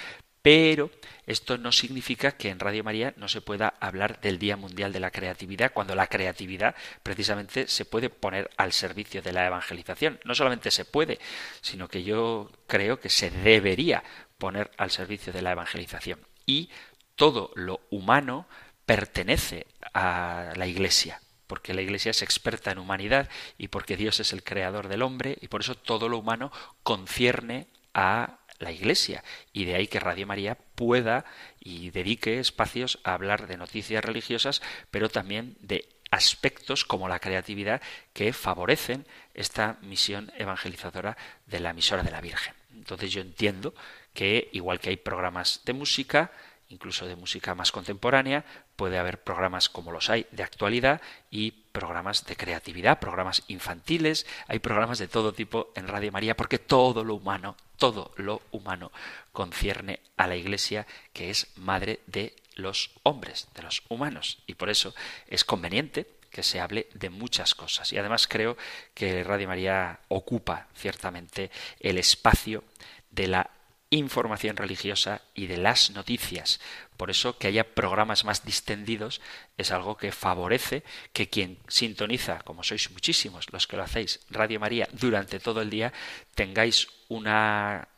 [0.43, 0.91] pero
[1.27, 5.01] esto no significa que en Radio María no se pueda hablar del Día Mundial de
[5.01, 10.19] la Creatividad, cuando la creatividad precisamente se puede poner al servicio de la evangelización.
[10.25, 11.19] No solamente se puede,
[11.61, 14.03] sino que yo creo que se debería
[14.39, 16.21] poner al servicio de la evangelización.
[16.47, 16.71] Y
[17.17, 18.47] todo lo humano
[18.91, 24.33] pertenece a la Iglesia, porque la Iglesia es experta en humanidad y porque Dios es
[24.33, 26.51] el creador del hombre y por eso todo lo humano
[26.83, 29.23] concierne a la Iglesia.
[29.53, 31.25] Y de ahí que Radio María pueda
[31.61, 37.81] y dedique espacios a hablar de noticias religiosas, pero también de aspectos como la creatividad
[38.13, 42.55] que favorecen esta misión evangelizadora de la emisora de la Virgen.
[42.75, 43.73] Entonces yo entiendo
[44.15, 46.33] que igual que hay programas de música,
[46.71, 48.45] incluso de música más contemporánea,
[48.77, 54.61] puede haber programas como los hay de actualidad y programas de creatividad, programas infantiles, hay
[54.61, 58.93] programas de todo tipo en Radio María porque todo lo humano, todo lo humano
[59.33, 64.71] concierne a la Iglesia que es madre de los hombres, de los humanos y por
[64.71, 64.95] eso
[65.27, 67.93] es conveniente que se hable de muchas cosas.
[67.93, 68.57] Y además creo
[68.95, 72.63] que Radio María ocupa ciertamente el espacio
[73.11, 73.51] de la
[73.91, 76.61] información religiosa y de las noticias.
[76.97, 79.21] Por eso que haya programas más distendidos
[79.59, 84.61] es algo que favorece que quien sintoniza, como sois muchísimos los que lo hacéis, Radio
[84.61, 85.93] María durante todo el día,
[86.35, 87.89] tengáis una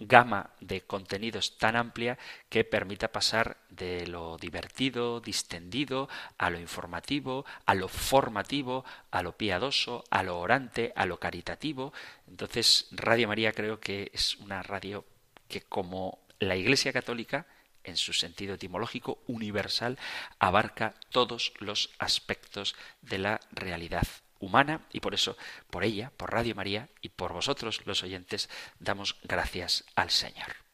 [0.00, 6.08] gama de contenidos tan amplia que permita pasar de lo divertido, distendido,
[6.38, 11.92] a lo informativo, a lo formativo, a lo piadoso, a lo orante, a lo caritativo.
[12.28, 15.04] Entonces, Radio María creo que es una radio
[15.50, 17.46] que como la Iglesia Católica,
[17.84, 19.98] en su sentido etimológico universal,
[20.38, 24.06] abarca todos los aspectos de la realidad
[24.38, 25.36] humana y por eso,
[25.68, 30.69] por ella, por Radio María y por vosotros los oyentes, damos gracias al Señor.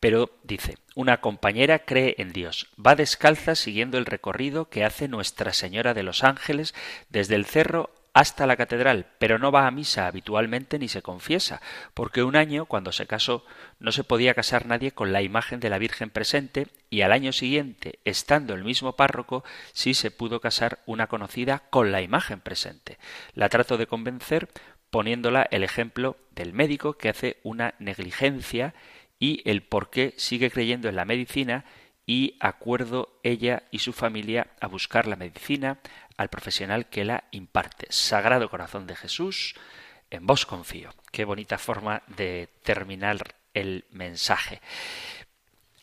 [0.00, 5.54] pero dice, una compañera cree en Dios, va descalza siguiendo el recorrido que hace Nuestra
[5.54, 6.74] Señora de los Ángeles
[7.08, 11.60] desde el cerro hasta la catedral, pero no va a misa habitualmente ni se confiesa,
[11.94, 13.44] porque un año, cuando se casó,
[13.80, 17.32] no se podía casar nadie con la imagen de la Virgen presente, y al año
[17.32, 22.98] siguiente, estando el mismo párroco, sí se pudo casar una conocida con la imagen presente.
[23.34, 24.48] La trato de convencer
[24.90, 28.74] poniéndola el ejemplo del médico que hace una negligencia
[29.18, 31.64] y el por qué sigue creyendo en la medicina
[32.06, 35.78] y acuerdo ella y su familia a buscar la medicina,
[36.16, 37.86] al profesional que la imparte.
[37.90, 39.54] Sagrado Corazón de Jesús,
[40.10, 40.90] en vos confío.
[41.10, 44.60] Qué bonita forma de terminar el mensaje.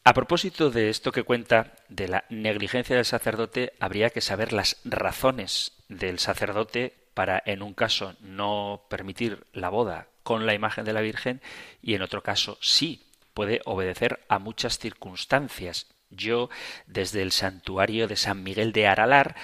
[0.03, 4.77] A propósito de esto que cuenta de la negligencia del sacerdote, habría que saber las
[4.83, 10.93] razones del sacerdote para, en un caso, no permitir la boda con la imagen de
[10.93, 11.41] la Virgen
[11.81, 15.87] y, en otro caso, sí puede obedecer a muchas circunstancias.
[16.09, 16.49] Yo,
[16.87, 19.35] desde el santuario de San Miguel de Aralar,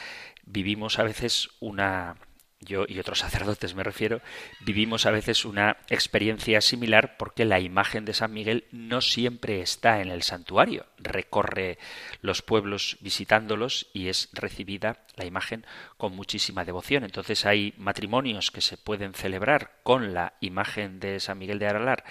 [0.48, 2.16] vivimos a veces una
[2.60, 4.22] yo y otros sacerdotes me refiero,
[4.62, 10.02] vivimos a veces una experiencia similar porque la imagen de San Miguel no siempre está
[10.02, 11.78] en el santuario, recorre
[12.22, 15.66] los pueblos visitándolos y es recibida la imagen
[15.98, 17.04] con muchísima devoción.
[17.04, 22.04] Entonces hay matrimonios que se pueden celebrar con la imagen de San Miguel de Aralar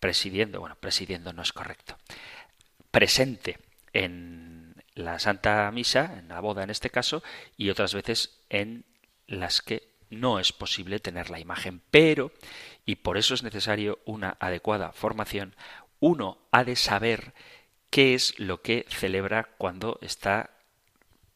[0.00, 1.98] presidiendo, bueno, presidiendo no es correcto,
[2.90, 3.58] presente
[3.92, 4.49] en
[5.04, 7.22] la Santa Misa, en la boda en este caso,
[7.56, 8.84] y otras veces en
[9.26, 11.82] las que no es posible tener la imagen.
[11.90, 12.32] Pero,
[12.84, 15.54] y por eso es necesario una adecuada formación,
[16.00, 17.32] uno ha de saber
[17.90, 20.50] qué es lo que celebra cuando está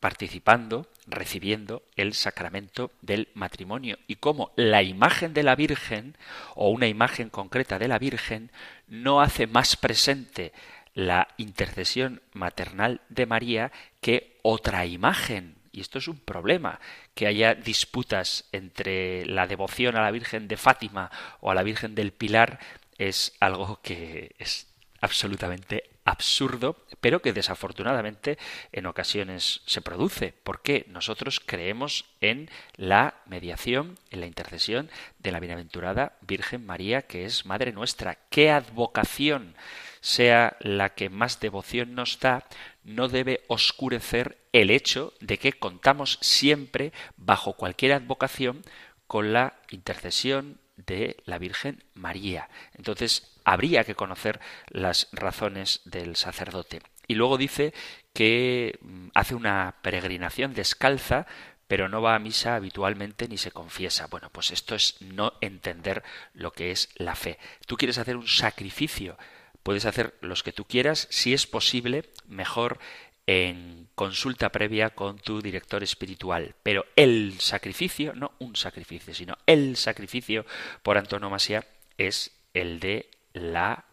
[0.00, 6.18] participando, recibiendo el sacramento del matrimonio y cómo la imagen de la Virgen
[6.54, 8.50] o una imagen concreta de la Virgen
[8.86, 10.52] no hace más presente
[10.94, 15.56] la intercesión maternal de María que otra imagen.
[15.72, 16.78] Y esto es un problema,
[17.14, 21.96] que haya disputas entre la devoción a la Virgen de Fátima o a la Virgen
[21.96, 22.60] del Pilar
[22.96, 24.68] es algo que es
[25.00, 28.38] absolutamente absurdo, pero que desafortunadamente
[28.72, 35.40] en ocasiones se produce, porque nosotros creemos en la mediación, en la intercesión de la
[35.40, 38.18] bienaventurada Virgen María, que es Madre nuestra.
[38.30, 39.56] ¿Qué advocación
[40.04, 42.44] sea la que más devoción nos da,
[42.84, 48.62] no debe oscurecer el hecho de que contamos siempre, bajo cualquier advocación,
[49.06, 52.50] con la intercesión de la Virgen María.
[52.74, 56.82] Entonces, habría que conocer las razones del sacerdote.
[57.06, 57.72] Y luego dice
[58.12, 61.26] que mm, hace una peregrinación descalza,
[61.66, 64.08] pero no va a misa habitualmente ni se confiesa.
[64.08, 66.02] Bueno, pues esto es no entender
[66.34, 67.38] lo que es la fe.
[67.66, 69.16] Tú quieres hacer un sacrificio
[69.64, 72.78] Puedes hacer los que tú quieras, si es posible, mejor
[73.26, 76.54] en consulta previa con tu director espiritual.
[76.62, 80.44] Pero el sacrificio, no un sacrificio, sino el sacrificio
[80.82, 81.66] por antonomasia
[81.98, 83.86] es el de la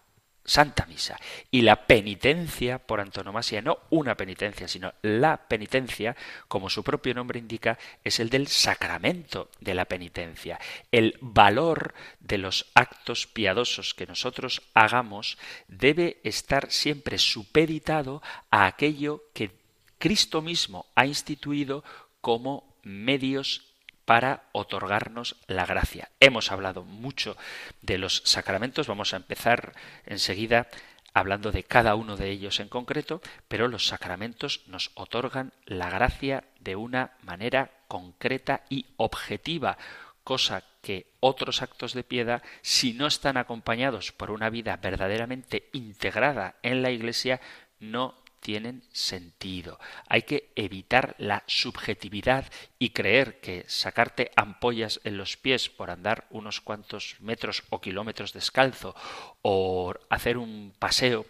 [0.44, 1.20] Santa Misa.
[1.52, 6.16] Y la penitencia por antonomasia, no una penitencia, sino la penitencia,
[6.48, 10.60] como su propio nombre indica, es el del sacramento de la penitencia.
[10.92, 15.38] El valor de los actos piadosos que nosotros hagamos
[15.68, 19.52] debe estar siempre supeditado a aquello que
[20.00, 21.84] Cristo mismo ha instituido
[22.22, 23.71] como medios
[24.06, 26.10] para otorgarnos la gracia.
[26.20, 27.38] Hemos hablado mucho
[27.82, 29.74] de los sacramentos, vamos a empezar
[30.06, 30.68] enseguida
[31.14, 36.46] hablando de cada uno de ellos en concreto, pero los sacramentos nos otorgan la gracia
[36.60, 39.78] de una manera concreta y objetiva,
[40.24, 46.56] cosa que otros actos de piedad, si no están acompañados por una vida verdaderamente integrada
[46.64, 47.42] en la Iglesia,
[47.80, 49.80] no tienen sentido.
[50.08, 52.46] Hay que evitar la subjetividad
[52.80, 58.34] y creer que sacarte ampollas en los pies por andar unos cuantos metros o kilómetros
[58.34, 58.96] descalzo
[59.42, 61.26] o hacer un paseo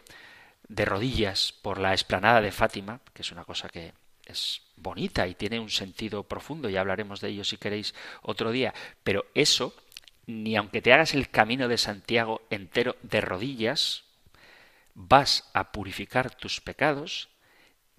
[0.67, 3.93] de rodillas por la esplanada de Fátima, que es una cosa que
[4.25, 8.73] es bonita y tiene un sentido profundo, y hablaremos de ello si queréis otro día,
[9.03, 9.75] pero eso,
[10.25, 14.05] ni aunque te hagas el camino de Santiago entero de rodillas,
[14.93, 17.29] vas a purificar tus pecados,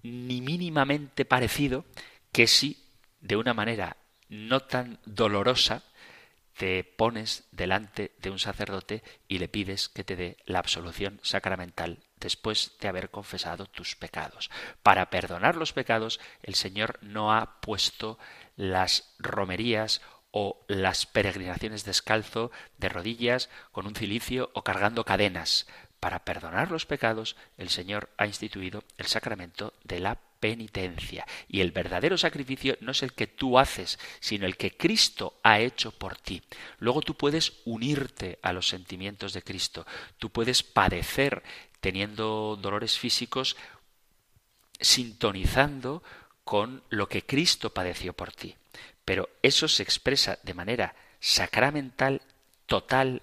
[0.01, 1.85] ni mínimamente parecido
[2.31, 2.83] que si
[3.21, 5.83] de una manera no tan dolorosa
[6.57, 11.99] te pones delante de un sacerdote y le pides que te dé la absolución sacramental
[12.17, 14.49] después de haber confesado tus pecados.
[14.81, 18.19] Para perdonar los pecados, el Señor no ha puesto
[18.55, 25.67] las romerías o las peregrinaciones descalzo, de rodillas, con un cilicio o cargando cadenas.
[26.03, 31.25] Para perdonar los pecados, el Señor ha instituido el sacramento de la penitencia.
[31.47, 35.61] Y el verdadero sacrificio no es el que tú haces, sino el que Cristo ha
[35.61, 36.43] hecho por ti.
[36.79, 39.87] Luego tú puedes unirte a los sentimientos de Cristo.
[40.17, 41.41] Tú puedes padecer
[41.79, 43.55] teniendo dolores físicos,
[44.81, 46.03] sintonizando
[46.43, 48.57] con lo que Cristo padeció por ti.
[49.05, 52.21] Pero eso se expresa de manera sacramental,
[52.65, 53.21] total,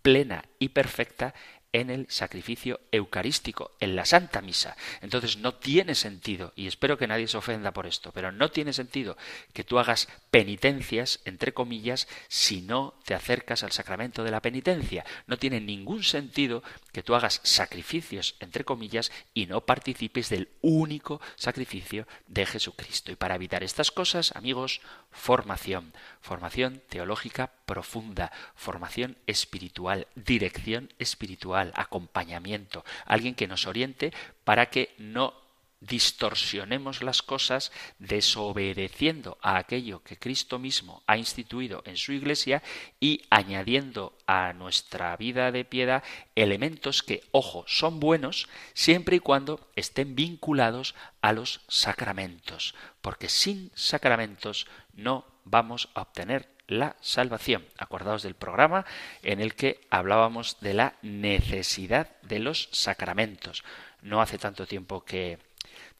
[0.00, 1.34] plena y perfecta
[1.72, 4.76] en el sacrificio eucarístico, en la Santa Misa.
[5.00, 8.72] Entonces no tiene sentido, y espero que nadie se ofenda por esto, pero no tiene
[8.72, 9.16] sentido
[9.52, 15.04] que tú hagas penitencias, entre comillas, si no te acercas al sacramento de la penitencia.
[15.26, 21.20] No tiene ningún sentido que tú hagas sacrificios, entre comillas, y no participes del único
[21.36, 23.12] sacrificio de Jesucristo.
[23.12, 24.80] Y para evitar estas cosas, amigos,
[25.10, 34.14] formación, formación teológica profunda, formación espiritual, dirección espiritual, acompañamiento, alguien que nos oriente
[34.44, 35.41] para que no
[35.82, 42.62] distorsionemos las cosas desobedeciendo a aquello que Cristo mismo ha instituido en su Iglesia
[43.00, 46.04] y añadiendo a nuestra vida de piedad
[46.36, 53.72] elementos que, ojo, son buenos siempre y cuando estén vinculados a los sacramentos, porque sin
[53.74, 57.66] sacramentos no vamos a obtener la salvación.
[57.76, 58.86] Acordaos del programa
[59.22, 63.64] en el que hablábamos de la necesidad de los sacramentos.
[64.00, 65.38] No hace tanto tiempo que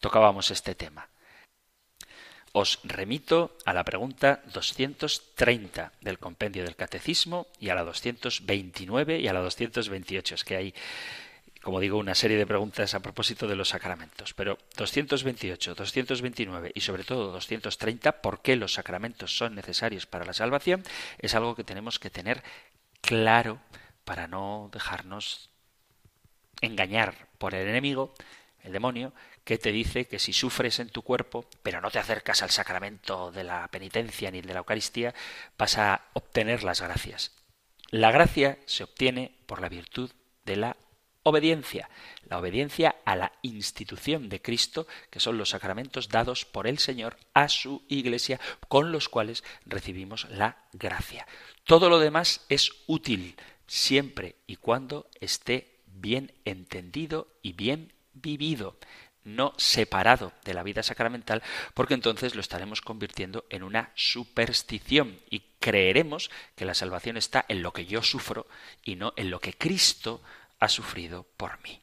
[0.03, 1.09] tocábamos este tema.
[2.53, 9.29] Os remito a la pregunta 230 del compendio del Catecismo y a la 229 y
[9.29, 10.35] a la 228.
[10.35, 10.75] Es que hay
[11.63, 14.35] como digo, una serie de preguntas a propósito de los sacramentos.
[14.35, 20.33] Pero 228, 229 y sobre todo 230, ¿por qué los sacramentos son necesarios para la
[20.33, 20.83] salvación?
[21.19, 22.43] Es algo que tenemos que tener
[23.01, 23.61] claro
[24.05, 25.51] para no dejarnos
[26.61, 28.13] engañar por el enemigo,
[28.65, 29.13] el demonio,
[29.45, 33.33] que te dice que si sufres en tu cuerpo, pero no te acercas al sacramento
[33.33, 35.15] de la penitencia ni de la Eucaristía,
[35.59, 37.33] vas a obtener las gracias.
[37.91, 40.11] La gracia se obtiene por la virtud
[40.45, 40.77] de la
[41.25, 41.89] obediencia,
[42.29, 47.17] la obediencia a la institución de Cristo, que son los sacramentos dados por el Señor
[47.35, 51.27] a su iglesia, con los cuales recibimos la gracia.
[51.65, 53.37] Todo lo demás es útil
[53.67, 58.77] siempre y cuando esté bien entendido y bien vivido
[59.25, 61.43] no separado de la vida sacramental,
[61.75, 67.63] porque entonces lo estaremos convirtiendo en una superstición y creeremos que la salvación está en
[67.63, 68.47] lo que yo sufro
[68.83, 70.23] y no en lo que Cristo
[70.59, 71.81] ha sufrido por mí.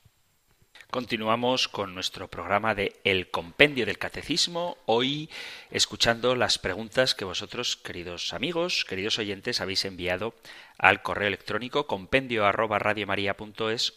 [0.91, 5.29] Continuamos con nuestro programa de El Compendio del Catecismo, hoy
[5.69, 10.33] escuchando las preguntas que vosotros, queridos amigos, queridos oyentes, habéis enviado
[10.79, 12.79] al correo electrónico compendio arroba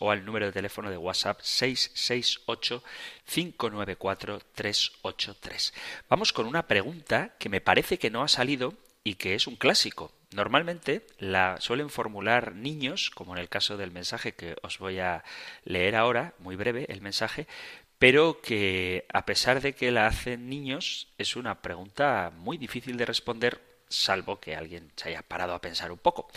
[0.01, 2.85] o al número de teléfono de WhatsApp 668
[3.25, 5.73] 594 383.
[6.11, 9.57] Vamos con una pregunta que me parece que no ha salido y que es un
[9.57, 10.13] clásico.
[10.35, 15.25] Normalmente la suelen formular niños, como en el caso del mensaje que os voy a
[15.65, 17.47] leer ahora, muy breve el mensaje,
[17.99, 23.07] pero que a pesar de que la hacen niños, es una pregunta muy difícil de
[23.07, 26.29] responder, salvo que alguien se haya parado a pensar un poco.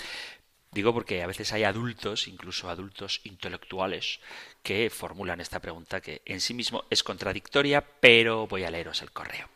[0.71, 4.19] Digo porque a veces hay adultos, incluso adultos intelectuales,
[4.61, 9.11] que formulan esta pregunta que en sí mismo es contradictoria, pero voy a leeros el
[9.11, 9.47] correo.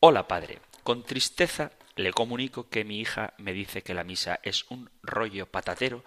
[0.00, 4.64] Hola padre, con tristeza le comunico que mi hija me dice que la misa es
[4.70, 6.04] un rollo patatero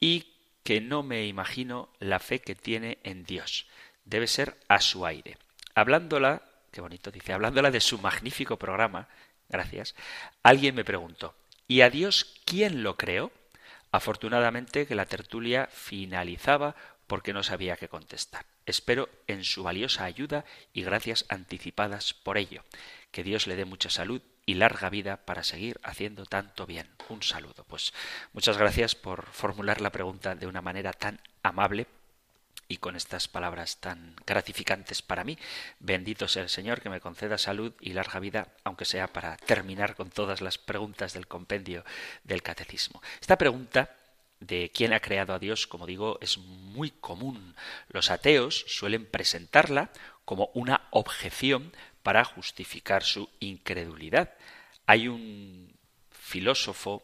[0.00, 0.32] y
[0.62, 3.66] que no me imagino la fe que tiene en Dios.
[4.04, 5.38] Debe ser a su aire.
[5.74, 9.08] Hablándola, qué bonito dice, hablándola de su magnífico programa,
[9.48, 9.94] gracias,
[10.42, 11.34] alguien me preguntó,
[11.68, 13.30] ¿y a Dios quién lo creó?
[13.92, 16.74] Afortunadamente que la tertulia finalizaba
[17.06, 18.46] porque no sabía qué contestar.
[18.64, 22.64] Espero en su valiosa ayuda y gracias anticipadas por ello.
[23.12, 26.88] Que Dios le dé mucha salud y larga vida para seguir haciendo tanto bien.
[27.08, 27.64] Un saludo.
[27.68, 27.92] Pues
[28.32, 31.88] muchas gracias por formular la pregunta de una manera tan amable
[32.68, 35.36] y con estas palabras tan gratificantes para mí.
[35.80, 39.94] Bendito sea el Señor que me conceda salud y larga vida, aunque sea para terminar
[39.96, 41.84] con todas las preguntas del compendio
[42.24, 43.02] del catecismo.
[43.20, 43.96] Esta pregunta
[44.40, 47.54] de quién ha creado a Dios, como digo, es muy común.
[47.88, 49.90] Los ateos suelen presentarla
[50.24, 51.72] como una objeción
[52.06, 54.32] para justificar su incredulidad.
[54.86, 55.76] Hay un
[56.12, 57.02] filósofo,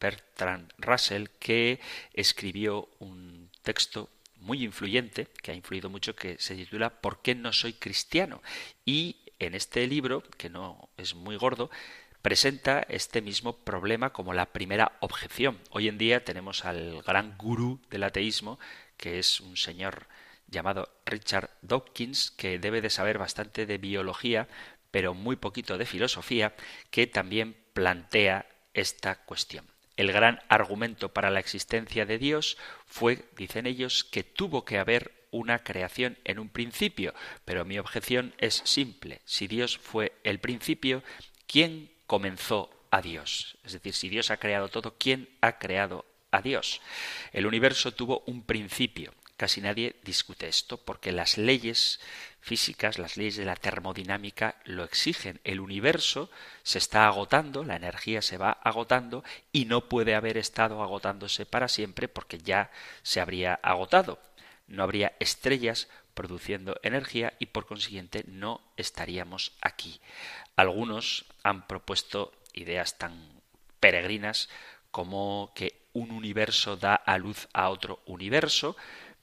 [0.00, 1.80] Bertrand Russell, que
[2.14, 7.52] escribió un texto muy influyente, que ha influido mucho, que se titula ¿Por qué no
[7.52, 8.40] soy cristiano?
[8.86, 11.70] Y en este libro, que no es muy gordo,
[12.22, 15.58] presenta este mismo problema como la primera objeción.
[15.68, 18.58] Hoy en día tenemos al gran gurú del ateísmo,
[18.96, 20.06] que es un señor
[20.48, 24.48] llamado Richard Dawkins, que debe de saber bastante de biología,
[24.90, 26.54] pero muy poquito de filosofía,
[26.90, 29.66] que también plantea esta cuestión.
[29.96, 35.12] El gran argumento para la existencia de Dios fue, dicen ellos, que tuvo que haber
[35.30, 39.20] una creación en un principio, pero mi objeción es simple.
[39.24, 41.02] Si Dios fue el principio,
[41.46, 43.58] ¿quién comenzó a Dios?
[43.64, 46.80] Es decir, si Dios ha creado todo, ¿quién ha creado a Dios?
[47.32, 52.00] El universo tuvo un principio, Casi nadie discute esto porque las leyes
[52.40, 55.40] físicas, las leyes de la termodinámica lo exigen.
[55.44, 56.28] El universo
[56.64, 59.22] se está agotando, la energía se va agotando
[59.52, 62.72] y no puede haber estado agotándose para siempre porque ya
[63.04, 64.18] se habría agotado.
[64.66, 70.00] No habría estrellas produciendo energía y por consiguiente no estaríamos aquí.
[70.56, 73.40] Algunos han propuesto ideas tan
[73.78, 74.48] peregrinas
[74.90, 78.76] como que un universo da a luz a otro universo,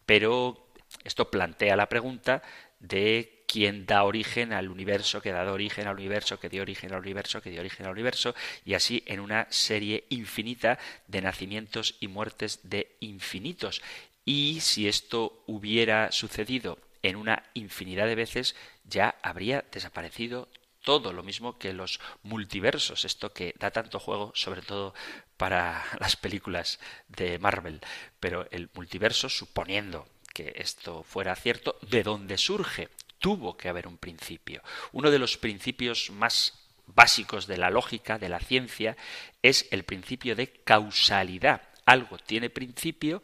[0.06, 0.68] pero
[1.03, 2.41] esto plantea la pregunta
[2.80, 6.99] de quién da origen al universo, que da origen al universo, que dio origen al
[6.99, 8.36] universo, que dio origen al universo,
[8.66, 13.82] y así en una serie infinita de nacimientos y muertes de infinitos.
[14.26, 20.49] Y si esto hubiera sucedido en una infinidad de veces, ya habría desaparecido
[20.86, 24.93] todo, lo mismo que los multiversos, esto que da tanto juego, sobre todo
[25.36, 26.79] para las películas
[27.09, 27.81] de Marvel.
[28.21, 32.89] Pero el multiverso, suponiendo que esto fuera cierto, ¿de dónde surge?
[33.19, 34.61] Tuvo que haber un principio.
[34.93, 36.53] Uno de los principios más
[36.88, 38.95] básicos de la lógica, de la ciencia,
[39.41, 41.61] es el principio de causalidad.
[41.86, 43.23] Algo tiene principio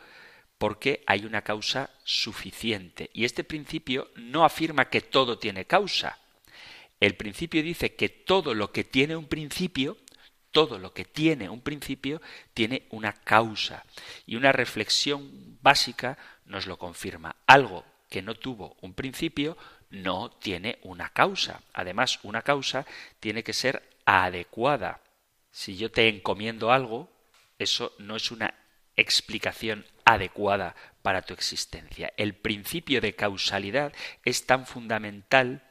[0.57, 3.09] porque hay una causa suficiente.
[3.13, 6.19] Y este principio no afirma que todo tiene causa.
[7.01, 9.97] El principio dice que todo lo que tiene un principio
[10.51, 12.21] todo lo que tiene un principio
[12.53, 13.85] tiene una causa.
[14.25, 17.37] Y una reflexión básica nos lo confirma.
[17.47, 19.57] Algo que no tuvo un principio
[19.89, 21.61] no tiene una causa.
[21.73, 22.85] Además, una causa
[23.19, 25.01] tiene que ser adecuada.
[25.51, 27.09] Si yo te encomiendo algo,
[27.57, 28.53] eso no es una
[28.95, 32.13] explicación adecuada para tu existencia.
[32.17, 33.93] El principio de causalidad
[34.23, 35.63] es tan fundamental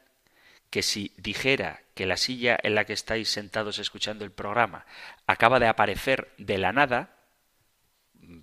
[0.71, 4.87] que si dijera que la silla en la que estáis sentados escuchando el programa
[5.27, 7.19] acaba de aparecer de la nada,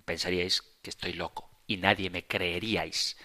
[0.04, 3.16] pensaríais que estoy loco y nadie me creeríais.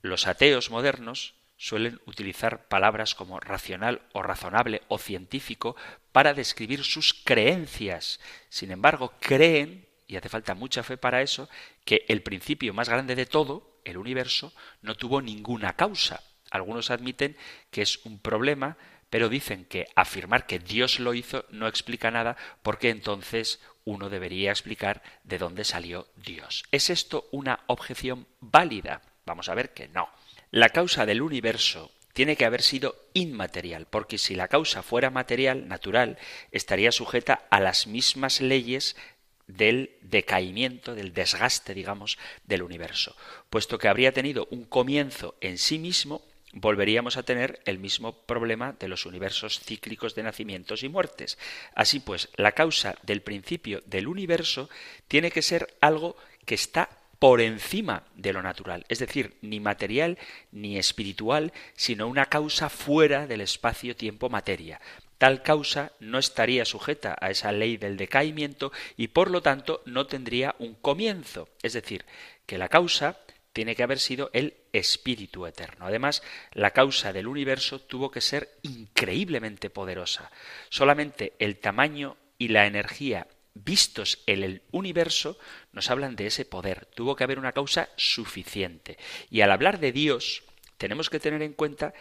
[0.00, 5.76] Los ateos modernos suelen utilizar palabras como racional o razonable o científico
[6.12, 8.20] para describir sus creencias.
[8.48, 11.48] Sin embargo, creen, y hace falta mucha fe para eso,
[11.84, 14.52] que el principio más grande de todo, el universo,
[14.82, 16.22] no tuvo ninguna causa.
[16.54, 17.36] Algunos admiten
[17.72, 18.76] que es un problema,
[19.10, 24.52] pero dicen que afirmar que Dios lo hizo no explica nada porque entonces uno debería
[24.52, 26.62] explicar de dónde salió Dios.
[26.70, 29.02] ¿Es esto una objeción válida?
[29.26, 30.08] Vamos a ver que no.
[30.52, 35.66] La causa del universo tiene que haber sido inmaterial, porque si la causa fuera material,
[35.66, 36.18] natural,
[36.52, 38.94] estaría sujeta a las mismas leyes
[39.48, 43.16] del decaimiento, del desgaste, digamos, del universo.
[43.50, 46.22] Puesto que habría tenido un comienzo en sí mismo,
[46.54, 51.36] volveríamos a tener el mismo problema de los universos cíclicos de nacimientos y muertes.
[51.74, 54.70] Así pues, la causa del principio del universo
[55.08, 56.88] tiene que ser algo que está
[57.18, 60.18] por encima de lo natural, es decir, ni material
[60.52, 64.80] ni espiritual, sino una causa fuera del espacio-tiempo-materia.
[65.18, 70.06] Tal causa no estaría sujeta a esa ley del decaimiento y por lo tanto no
[70.06, 72.04] tendría un comienzo, es decir,
[72.46, 73.16] que la causa
[73.54, 75.86] tiene que haber sido el espíritu eterno.
[75.86, 80.30] Además, la causa del universo tuvo que ser increíblemente poderosa.
[80.68, 85.38] Solamente el tamaño y la energía vistos en el universo
[85.72, 86.86] nos hablan de ese poder.
[86.86, 88.98] Tuvo que haber una causa suficiente.
[89.30, 90.42] Y al hablar de Dios,
[90.76, 91.94] tenemos que tener en cuenta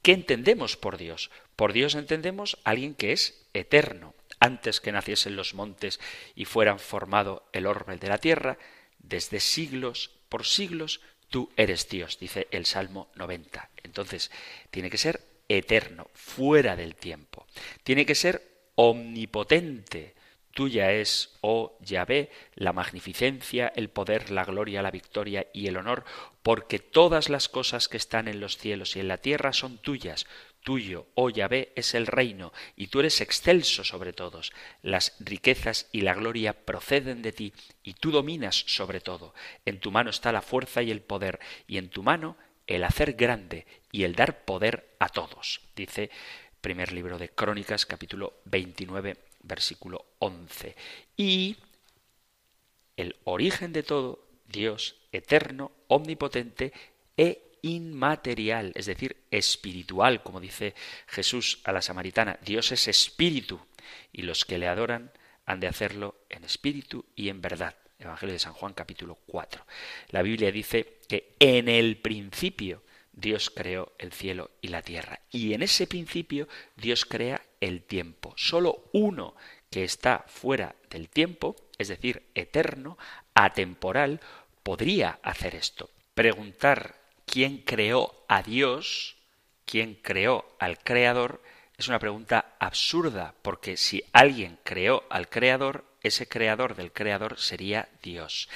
[0.00, 1.30] qué entendemos por Dios.
[1.56, 4.14] Por Dios entendemos a alguien que es eterno.
[4.40, 6.00] Antes que naciesen los montes
[6.34, 8.58] y fueran formado el orbe de la tierra,
[8.98, 11.00] desde siglos por siglos
[11.30, 13.70] tú eres Dios, dice el Salmo 90.
[13.82, 14.30] Entonces,
[14.70, 17.46] tiene que ser eterno, fuera del tiempo.
[17.82, 18.42] Tiene que ser
[18.76, 20.14] omnipotente,
[20.54, 26.04] Tuya es, oh Yahvé, la magnificencia, el poder, la gloria, la victoria y el honor,
[26.44, 30.26] porque todas las cosas que están en los cielos y en la tierra son tuyas.
[30.64, 34.52] Tuyo, oh Yahvé, es el reino, y tú eres excelso sobre todos.
[34.82, 37.52] Las riquezas y la gloria proceden de ti,
[37.82, 39.34] y tú dominas sobre todo.
[39.66, 41.38] En tu mano está la fuerza y el poder,
[41.68, 42.36] y en tu mano
[42.66, 45.60] el hacer grande y el dar poder a todos.
[45.76, 46.10] Dice
[46.62, 50.74] primer libro de Crónicas, capítulo 29, versículo 11.
[51.18, 51.58] Y
[52.96, 56.72] el origen de todo, Dios eterno, omnipotente
[57.18, 60.74] e inmaterial, es decir, espiritual, como dice
[61.06, 62.38] Jesús a la samaritana.
[62.44, 63.58] Dios es espíritu
[64.12, 65.10] y los que le adoran
[65.46, 67.74] han de hacerlo en espíritu y en verdad.
[67.98, 69.64] Evangelio de San Juan capítulo 4.
[70.10, 75.20] La Biblia dice que en el principio Dios creó el cielo y la tierra.
[75.30, 78.34] Y en ese principio Dios crea el tiempo.
[78.36, 79.36] Solo uno
[79.70, 82.98] que está fuera del tiempo, es decir, eterno,
[83.32, 84.20] atemporal,
[84.62, 85.88] podría hacer esto.
[86.14, 87.03] Preguntar
[87.34, 89.16] quién creó a Dios,
[89.64, 91.42] quién creó al Creador,
[91.76, 97.88] es una pregunta absurda, porque si alguien creó al Creador, ese creador del Creador sería
[98.04, 98.48] Dios.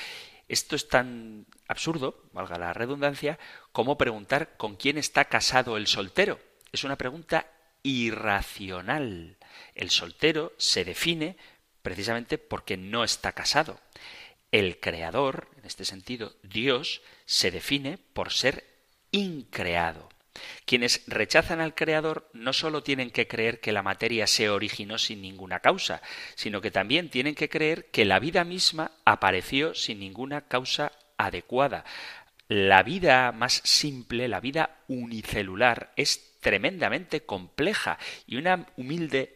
[0.47, 3.41] Esto es tan absurdo, valga la redundancia,
[3.73, 6.39] como preguntar con quién está casado el soltero.
[6.71, 7.51] Es una pregunta
[7.83, 9.39] irracional.
[9.75, 11.37] El soltero se define
[11.83, 13.81] precisamente porque no está casado.
[14.53, 18.68] El creador, en este sentido, Dios, se define por ser
[19.11, 20.09] increado.
[20.65, 25.23] Quienes rechazan al Creador no solo tienen que creer que la materia se originó sin
[25.23, 26.01] ninguna causa,
[26.35, 31.85] sino que también tienen que creer que la vida misma apareció sin ninguna causa adecuada.
[32.49, 39.35] La vida más simple, la vida unicelular, es tremendamente compleja y una humilde,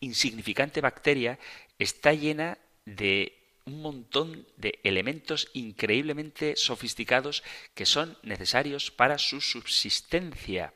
[0.00, 1.38] insignificante bacteria
[1.78, 7.42] está llena de un montón de elementos increíblemente sofisticados
[7.74, 10.74] que son necesarios para su subsistencia.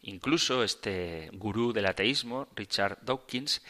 [0.00, 3.62] Incluso este gurú del ateísmo, Richard Dawkins,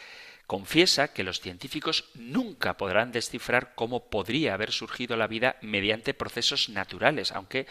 [0.46, 6.68] confiesa que los científicos nunca podrán descifrar cómo podría haber surgido la vida mediante procesos
[6.68, 7.66] naturales, aunque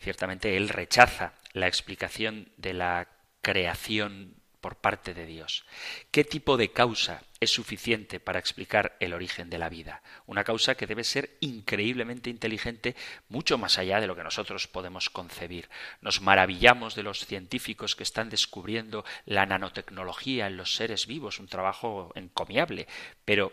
[0.00, 3.08] ciertamente él rechaza la explicación de la
[3.40, 4.35] creación
[4.66, 5.64] por parte de Dios.
[6.10, 10.02] ¿Qué tipo de causa es suficiente para explicar el origen de la vida?
[10.26, 12.96] Una causa que debe ser increíblemente inteligente,
[13.28, 15.68] mucho más allá de lo que nosotros podemos concebir.
[16.00, 21.46] Nos maravillamos de los científicos que están descubriendo la nanotecnología en los seres vivos, un
[21.46, 22.88] trabajo encomiable,
[23.24, 23.52] pero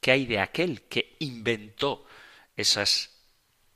[0.00, 2.06] ¿qué hay de aquel que inventó
[2.56, 3.10] esas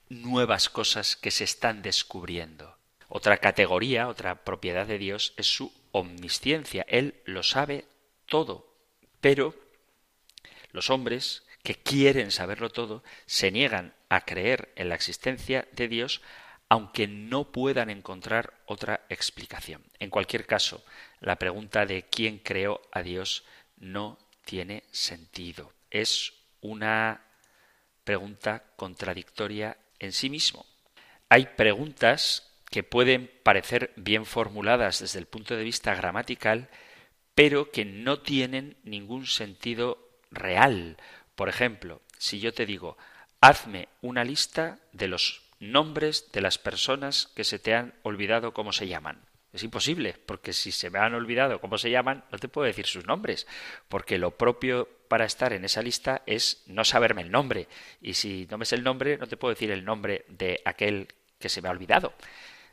[0.09, 2.76] nuevas cosas que se están descubriendo.
[3.09, 6.85] Otra categoría, otra propiedad de Dios es su omnisciencia.
[6.89, 7.87] Él lo sabe
[8.27, 8.73] todo.
[9.21, 9.55] Pero
[10.73, 16.21] los hombres que quieren saberlo todo se niegan a creer en la existencia de Dios
[16.69, 19.85] aunque no puedan encontrar otra explicación.
[20.01, 20.85] En cualquier caso,
[21.21, 23.45] la pregunta de quién creó a Dios
[23.77, 25.73] no tiene sentido.
[25.91, 27.23] Es una
[28.05, 30.67] pregunta contradictoria en sí mismo.
[31.29, 36.69] Hay preguntas que pueden parecer bien formuladas desde el punto de vista gramatical,
[37.35, 39.99] pero que no tienen ningún sentido
[40.31, 40.97] real.
[41.35, 42.97] Por ejemplo, si yo te digo,
[43.41, 48.73] hazme una lista de los nombres de las personas que se te han olvidado cómo
[48.73, 49.21] se llaman.
[49.53, 52.87] Es imposible, porque si se me han olvidado cómo se llaman, no te puedo decir
[52.87, 53.47] sus nombres,
[53.89, 57.69] porque lo propio para estar en esa lista es no saberme el nombre.
[58.03, 61.09] Y si no me sé el nombre, no te puedo decir el nombre de aquel
[61.39, 62.12] que se me ha olvidado.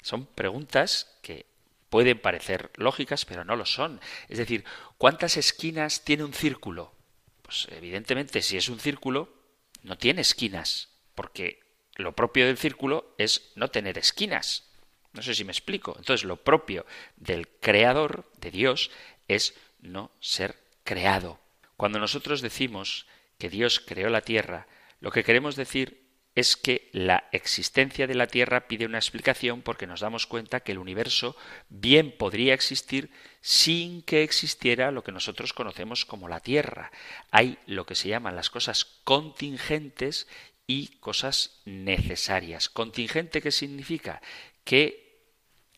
[0.03, 1.47] Son preguntas que
[1.89, 3.99] pueden parecer lógicas, pero no lo son.
[4.29, 4.65] Es decir,
[4.97, 6.93] ¿cuántas esquinas tiene un círculo?
[7.41, 9.33] Pues evidentemente, si es un círculo,
[9.81, 11.61] no tiene esquinas, porque
[11.95, 14.69] lo propio del círculo es no tener esquinas.
[15.13, 15.95] No sé si me explico.
[15.97, 16.85] Entonces, lo propio
[17.15, 18.91] del creador, de Dios,
[19.27, 21.39] es no ser creado.
[21.77, 23.05] Cuando nosotros decimos
[23.37, 24.67] que Dios creó la tierra,
[24.99, 26.02] lo que queremos decir
[26.35, 30.71] es que la existencia de la Tierra pide una explicación porque nos damos cuenta que
[30.71, 31.35] el universo
[31.69, 33.11] bien podría existir
[33.41, 36.91] sin que existiera lo que nosotros conocemos como la Tierra.
[37.29, 40.27] Hay lo que se llaman las cosas contingentes
[40.65, 42.69] y cosas necesarias.
[42.69, 44.21] Contingente, ¿qué significa?
[44.63, 45.03] Que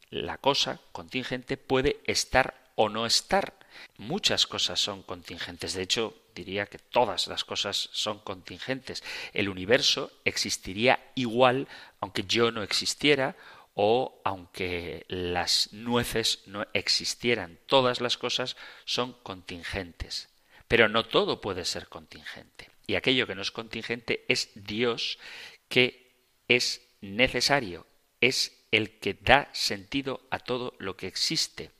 [0.10, 3.56] la cosa contingente puede estar o no estar.
[3.98, 5.74] Muchas cosas son contingentes.
[5.74, 9.04] De hecho, diría que todas las cosas son contingentes.
[9.34, 11.68] El universo existiría igual
[12.00, 13.36] aunque yo no existiera
[13.74, 17.60] o aunque las nueces no existieran.
[17.68, 18.56] Todas las cosas
[18.86, 20.30] son contingentes.
[20.68, 22.70] Pero no todo puede ser contingente.
[22.88, 25.20] Y aquello que no es contingente es Dios
[25.68, 26.14] que
[26.48, 27.86] es necesario,
[28.22, 31.72] es el que da sentido a todo lo que existe.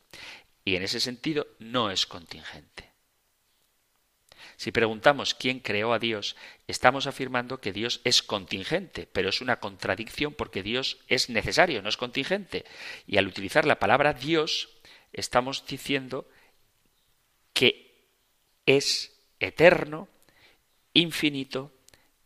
[0.66, 2.92] Y en ese sentido no es contingente.
[4.58, 6.36] Si preguntamos quién creó a Dios,
[6.68, 11.90] estamos afirmando que Dios es contingente, pero es una contradicción porque Dios es necesario, no
[11.90, 12.66] es contingente.
[13.06, 14.70] Y al utilizar la palabra Dios,
[15.14, 16.28] estamos diciendo
[17.54, 18.08] que
[18.66, 20.08] es eterno,
[20.94, 21.72] infinito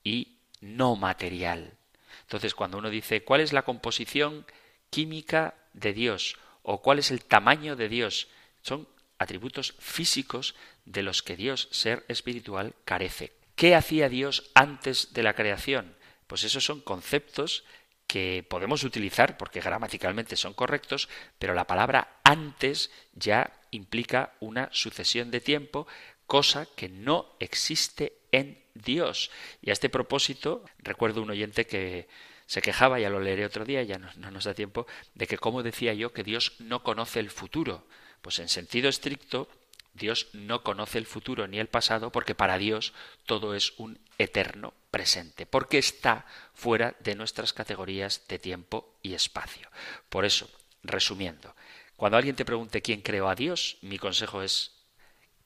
[0.04, 1.78] y no material.
[2.22, 4.46] Entonces, cuando uno dice cuál es la composición
[4.92, 6.38] química de Dios
[6.72, 8.28] o cuál es el tamaño de Dios,
[8.62, 10.54] son atributos físicos
[10.86, 13.34] de los que Dios, ser espiritual, carece.
[13.56, 15.96] ¿Qué hacía Dios antes de la creación?
[16.28, 17.64] Pues esos son conceptos
[18.06, 21.10] que podemos utilizar porque gramaticalmente son correctos,
[21.40, 25.88] pero la palabra antes ya implica una sucesión de tiempo,
[26.28, 29.32] cosa que no existe en Dios.
[29.64, 32.08] Y a este propósito, recuerdo un oyente que
[32.50, 35.38] se quejaba, ya lo leeré otro día, ya no, no nos da tiempo, de que
[35.38, 37.86] como decía yo que Dios no conoce el futuro.
[38.24, 39.48] Pues en sentido estricto,
[39.94, 42.92] Dios no conoce el futuro ni el pasado porque para Dios
[43.28, 46.26] todo es un eterno presente, porque está
[46.56, 49.70] fuera de nuestras categorías de tiempo y espacio.
[50.10, 50.50] Por eso,
[50.82, 51.56] resumiendo,
[51.98, 54.72] cuando alguien te pregunte quién creó a Dios, mi consejo es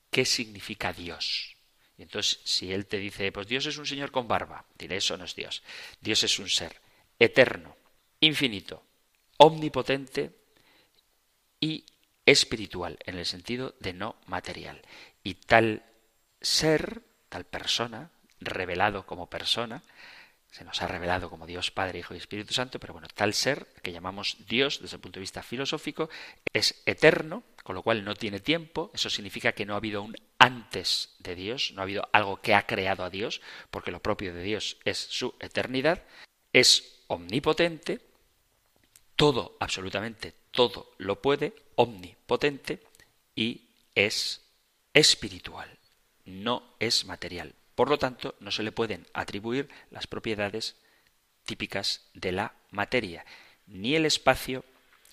[0.10, 1.58] ¿qué significa Dios?
[1.98, 5.18] Y entonces, si él te dice, pues Dios es un señor con barba, diré, eso
[5.18, 5.64] no es Dios.
[6.00, 6.83] Dios es un ser
[7.24, 7.76] eterno,
[8.20, 8.84] infinito,
[9.38, 10.32] omnipotente
[11.60, 11.86] y
[12.26, 14.82] espiritual, en el sentido de no material.
[15.24, 15.84] Y tal
[16.42, 19.84] ser, tal persona, revelado como persona,
[20.52, 23.66] se nos ha revelado como Dios Padre, Hijo y Espíritu Santo, pero bueno, tal ser,
[23.82, 26.10] que llamamos Dios desde el punto de vista filosófico,
[26.54, 30.16] es eterno, con lo cual no tiene tiempo, eso significa que no ha habido un
[30.38, 34.34] antes de Dios, no ha habido algo que ha creado a Dios, porque lo propio
[34.34, 36.04] de Dios es su eternidad,
[36.52, 38.00] es omnipotente,
[39.16, 42.80] todo, absolutamente todo lo puede, omnipotente,
[43.36, 43.62] y
[43.96, 44.42] es
[44.94, 45.68] espiritual,
[46.26, 47.54] no es material.
[47.76, 50.76] Por lo tanto, no se le pueden atribuir las propiedades
[51.44, 53.26] típicas de la materia,
[53.66, 54.64] ni el espacio,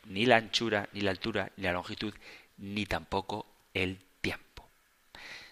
[0.04, 2.14] ni la anchura, ni la altura, ni la longitud,
[2.58, 3.98] ni tampoco el.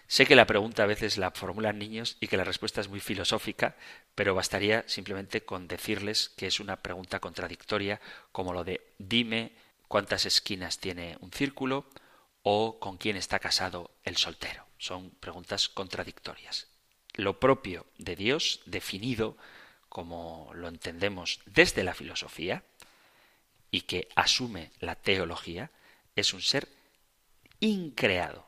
[0.09, 2.99] Sé que la pregunta a veces la formulan niños y que la respuesta es muy
[2.99, 3.75] filosófica,
[4.15, 8.01] pero bastaría simplemente con decirles que es una pregunta contradictoria,
[8.31, 9.51] como lo de dime
[9.87, 11.85] cuántas esquinas tiene un círculo
[12.41, 14.65] o con quién está casado el soltero.
[14.79, 16.65] Son preguntas contradictorias.
[17.13, 19.37] Lo propio de Dios, definido
[19.89, 22.63] como lo entendemos desde la filosofía,
[23.69, 25.69] y que asume la teología,
[26.15, 26.67] es un ser
[27.59, 28.47] increado,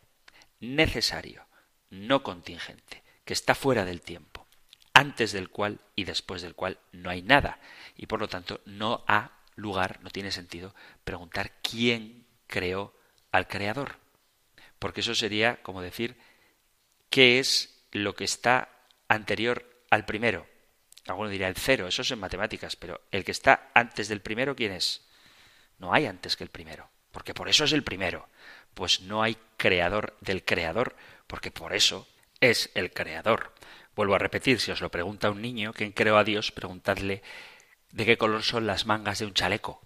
[0.59, 1.45] necesario,
[1.92, 4.48] no contingente, que está fuera del tiempo,
[4.94, 7.60] antes del cual y después del cual no hay nada,
[7.96, 10.74] y por lo tanto no ha lugar, no tiene sentido
[11.04, 12.96] preguntar quién creó
[13.32, 13.98] al creador,
[14.80, 16.18] porque eso sería como decir
[17.10, 18.70] qué es lo que está
[19.08, 20.48] anterior al primero.
[21.08, 24.56] Alguno diría el cero, eso es en matemáticas, pero el que está antes del primero,
[24.56, 25.06] ¿quién es?
[25.78, 28.30] No hay antes que el primero, porque por eso es el primero.
[28.74, 30.96] Pues no hay creador del creador,
[31.32, 32.10] porque por eso
[32.42, 33.54] es el creador.
[33.96, 36.52] Vuelvo a repetir, si os lo pregunta un niño, ¿quién creó a Dios?
[36.52, 37.24] Preguntadle
[37.94, 39.82] de qué color son las mangas de un chaleco.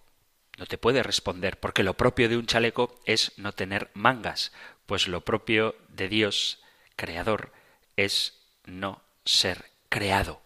[0.58, 4.50] No te puede responder, porque lo propio de un chaleco es no tener mangas,
[4.86, 6.64] pues lo propio de Dios,
[6.96, 7.52] creador,
[7.96, 10.42] es no ser creado.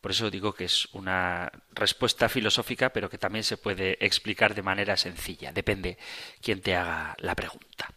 [0.00, 4.62] Por eso digo que es una respuesta filosófica, pero que también se puede explicar de
[4.62, 5.52] manera sencilla.
[5.52, 5.98] Depende
[6.40, 7.92] quién te haga la pregunta.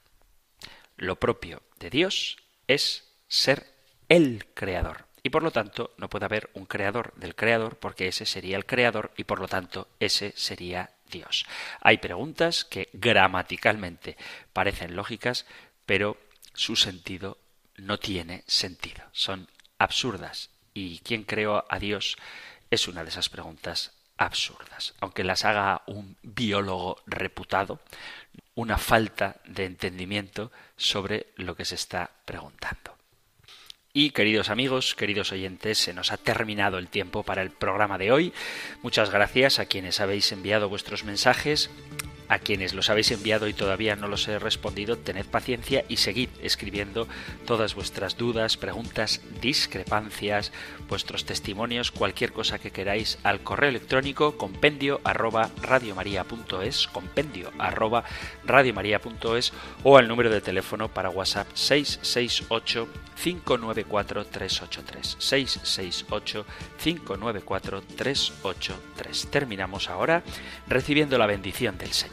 [1.03, 3.67] Lo propio de Dios es ser
[4.07, 5.05] el creador.
[5.21, 8.65] Y por lo tanto no puede haber un creador del creador porque ese sería el
[8.65, 11.45] creador y por lo tanto ese sería Dios.
[11.81, 14.15] Hay preguntas que gramaticalmente
[14.53, 15.45] parecen lógicas,
[15.85, 16.15] pero
[16.53, 17.37] su sentido
[17.75, 19.03] no tiene sentido.
[19.11, 19.49] Son
[19.79, 20.51] absurdas.
[20.73, 22.15] ¿Y quién creó a Dios?
[22.71, 23.91] Es una de esas preguntas
[24.25, 24.93] absurdas.
[24.99, 27.79] Aunque las haga un biólogo reputado,
[28.55, 32.95] una falta de entendimiento sobre lo que se está preguntando.
[33.95, 38.11] Y queridos amigos, queridos oyentes, se nos ha terminado el tiempo para el programa de
[38.11, 38.33] hoy.
[38.81, 41.69] Muchas gracias a quienes habéis enviado vuestros mensajes.
[42.33, 46.29] A quienes los habéis enviado y todavía no los he respondido, tened paciencia y seguid
[46.41, 47.07] escribiendo
[47.45, 50.51] todas vuestras dudas, preguntas, discrepancias,
[50.89, 58.03] vuestros testimonios, cualquier cosa que queráis al correo electrónico compendio arroba radiomaria.es, compendio arroba
[58.45, 59.53] radiomaria.es
[59.83, 62.87] o al número de teléfono para WhatsApp 668
[63.21, 66.45] 594 383 668
[66.83, 69.27] 594 383.
[69.29, 70.23] Terminamos ahora
[70.67, 71.93] recibiendo la bendición del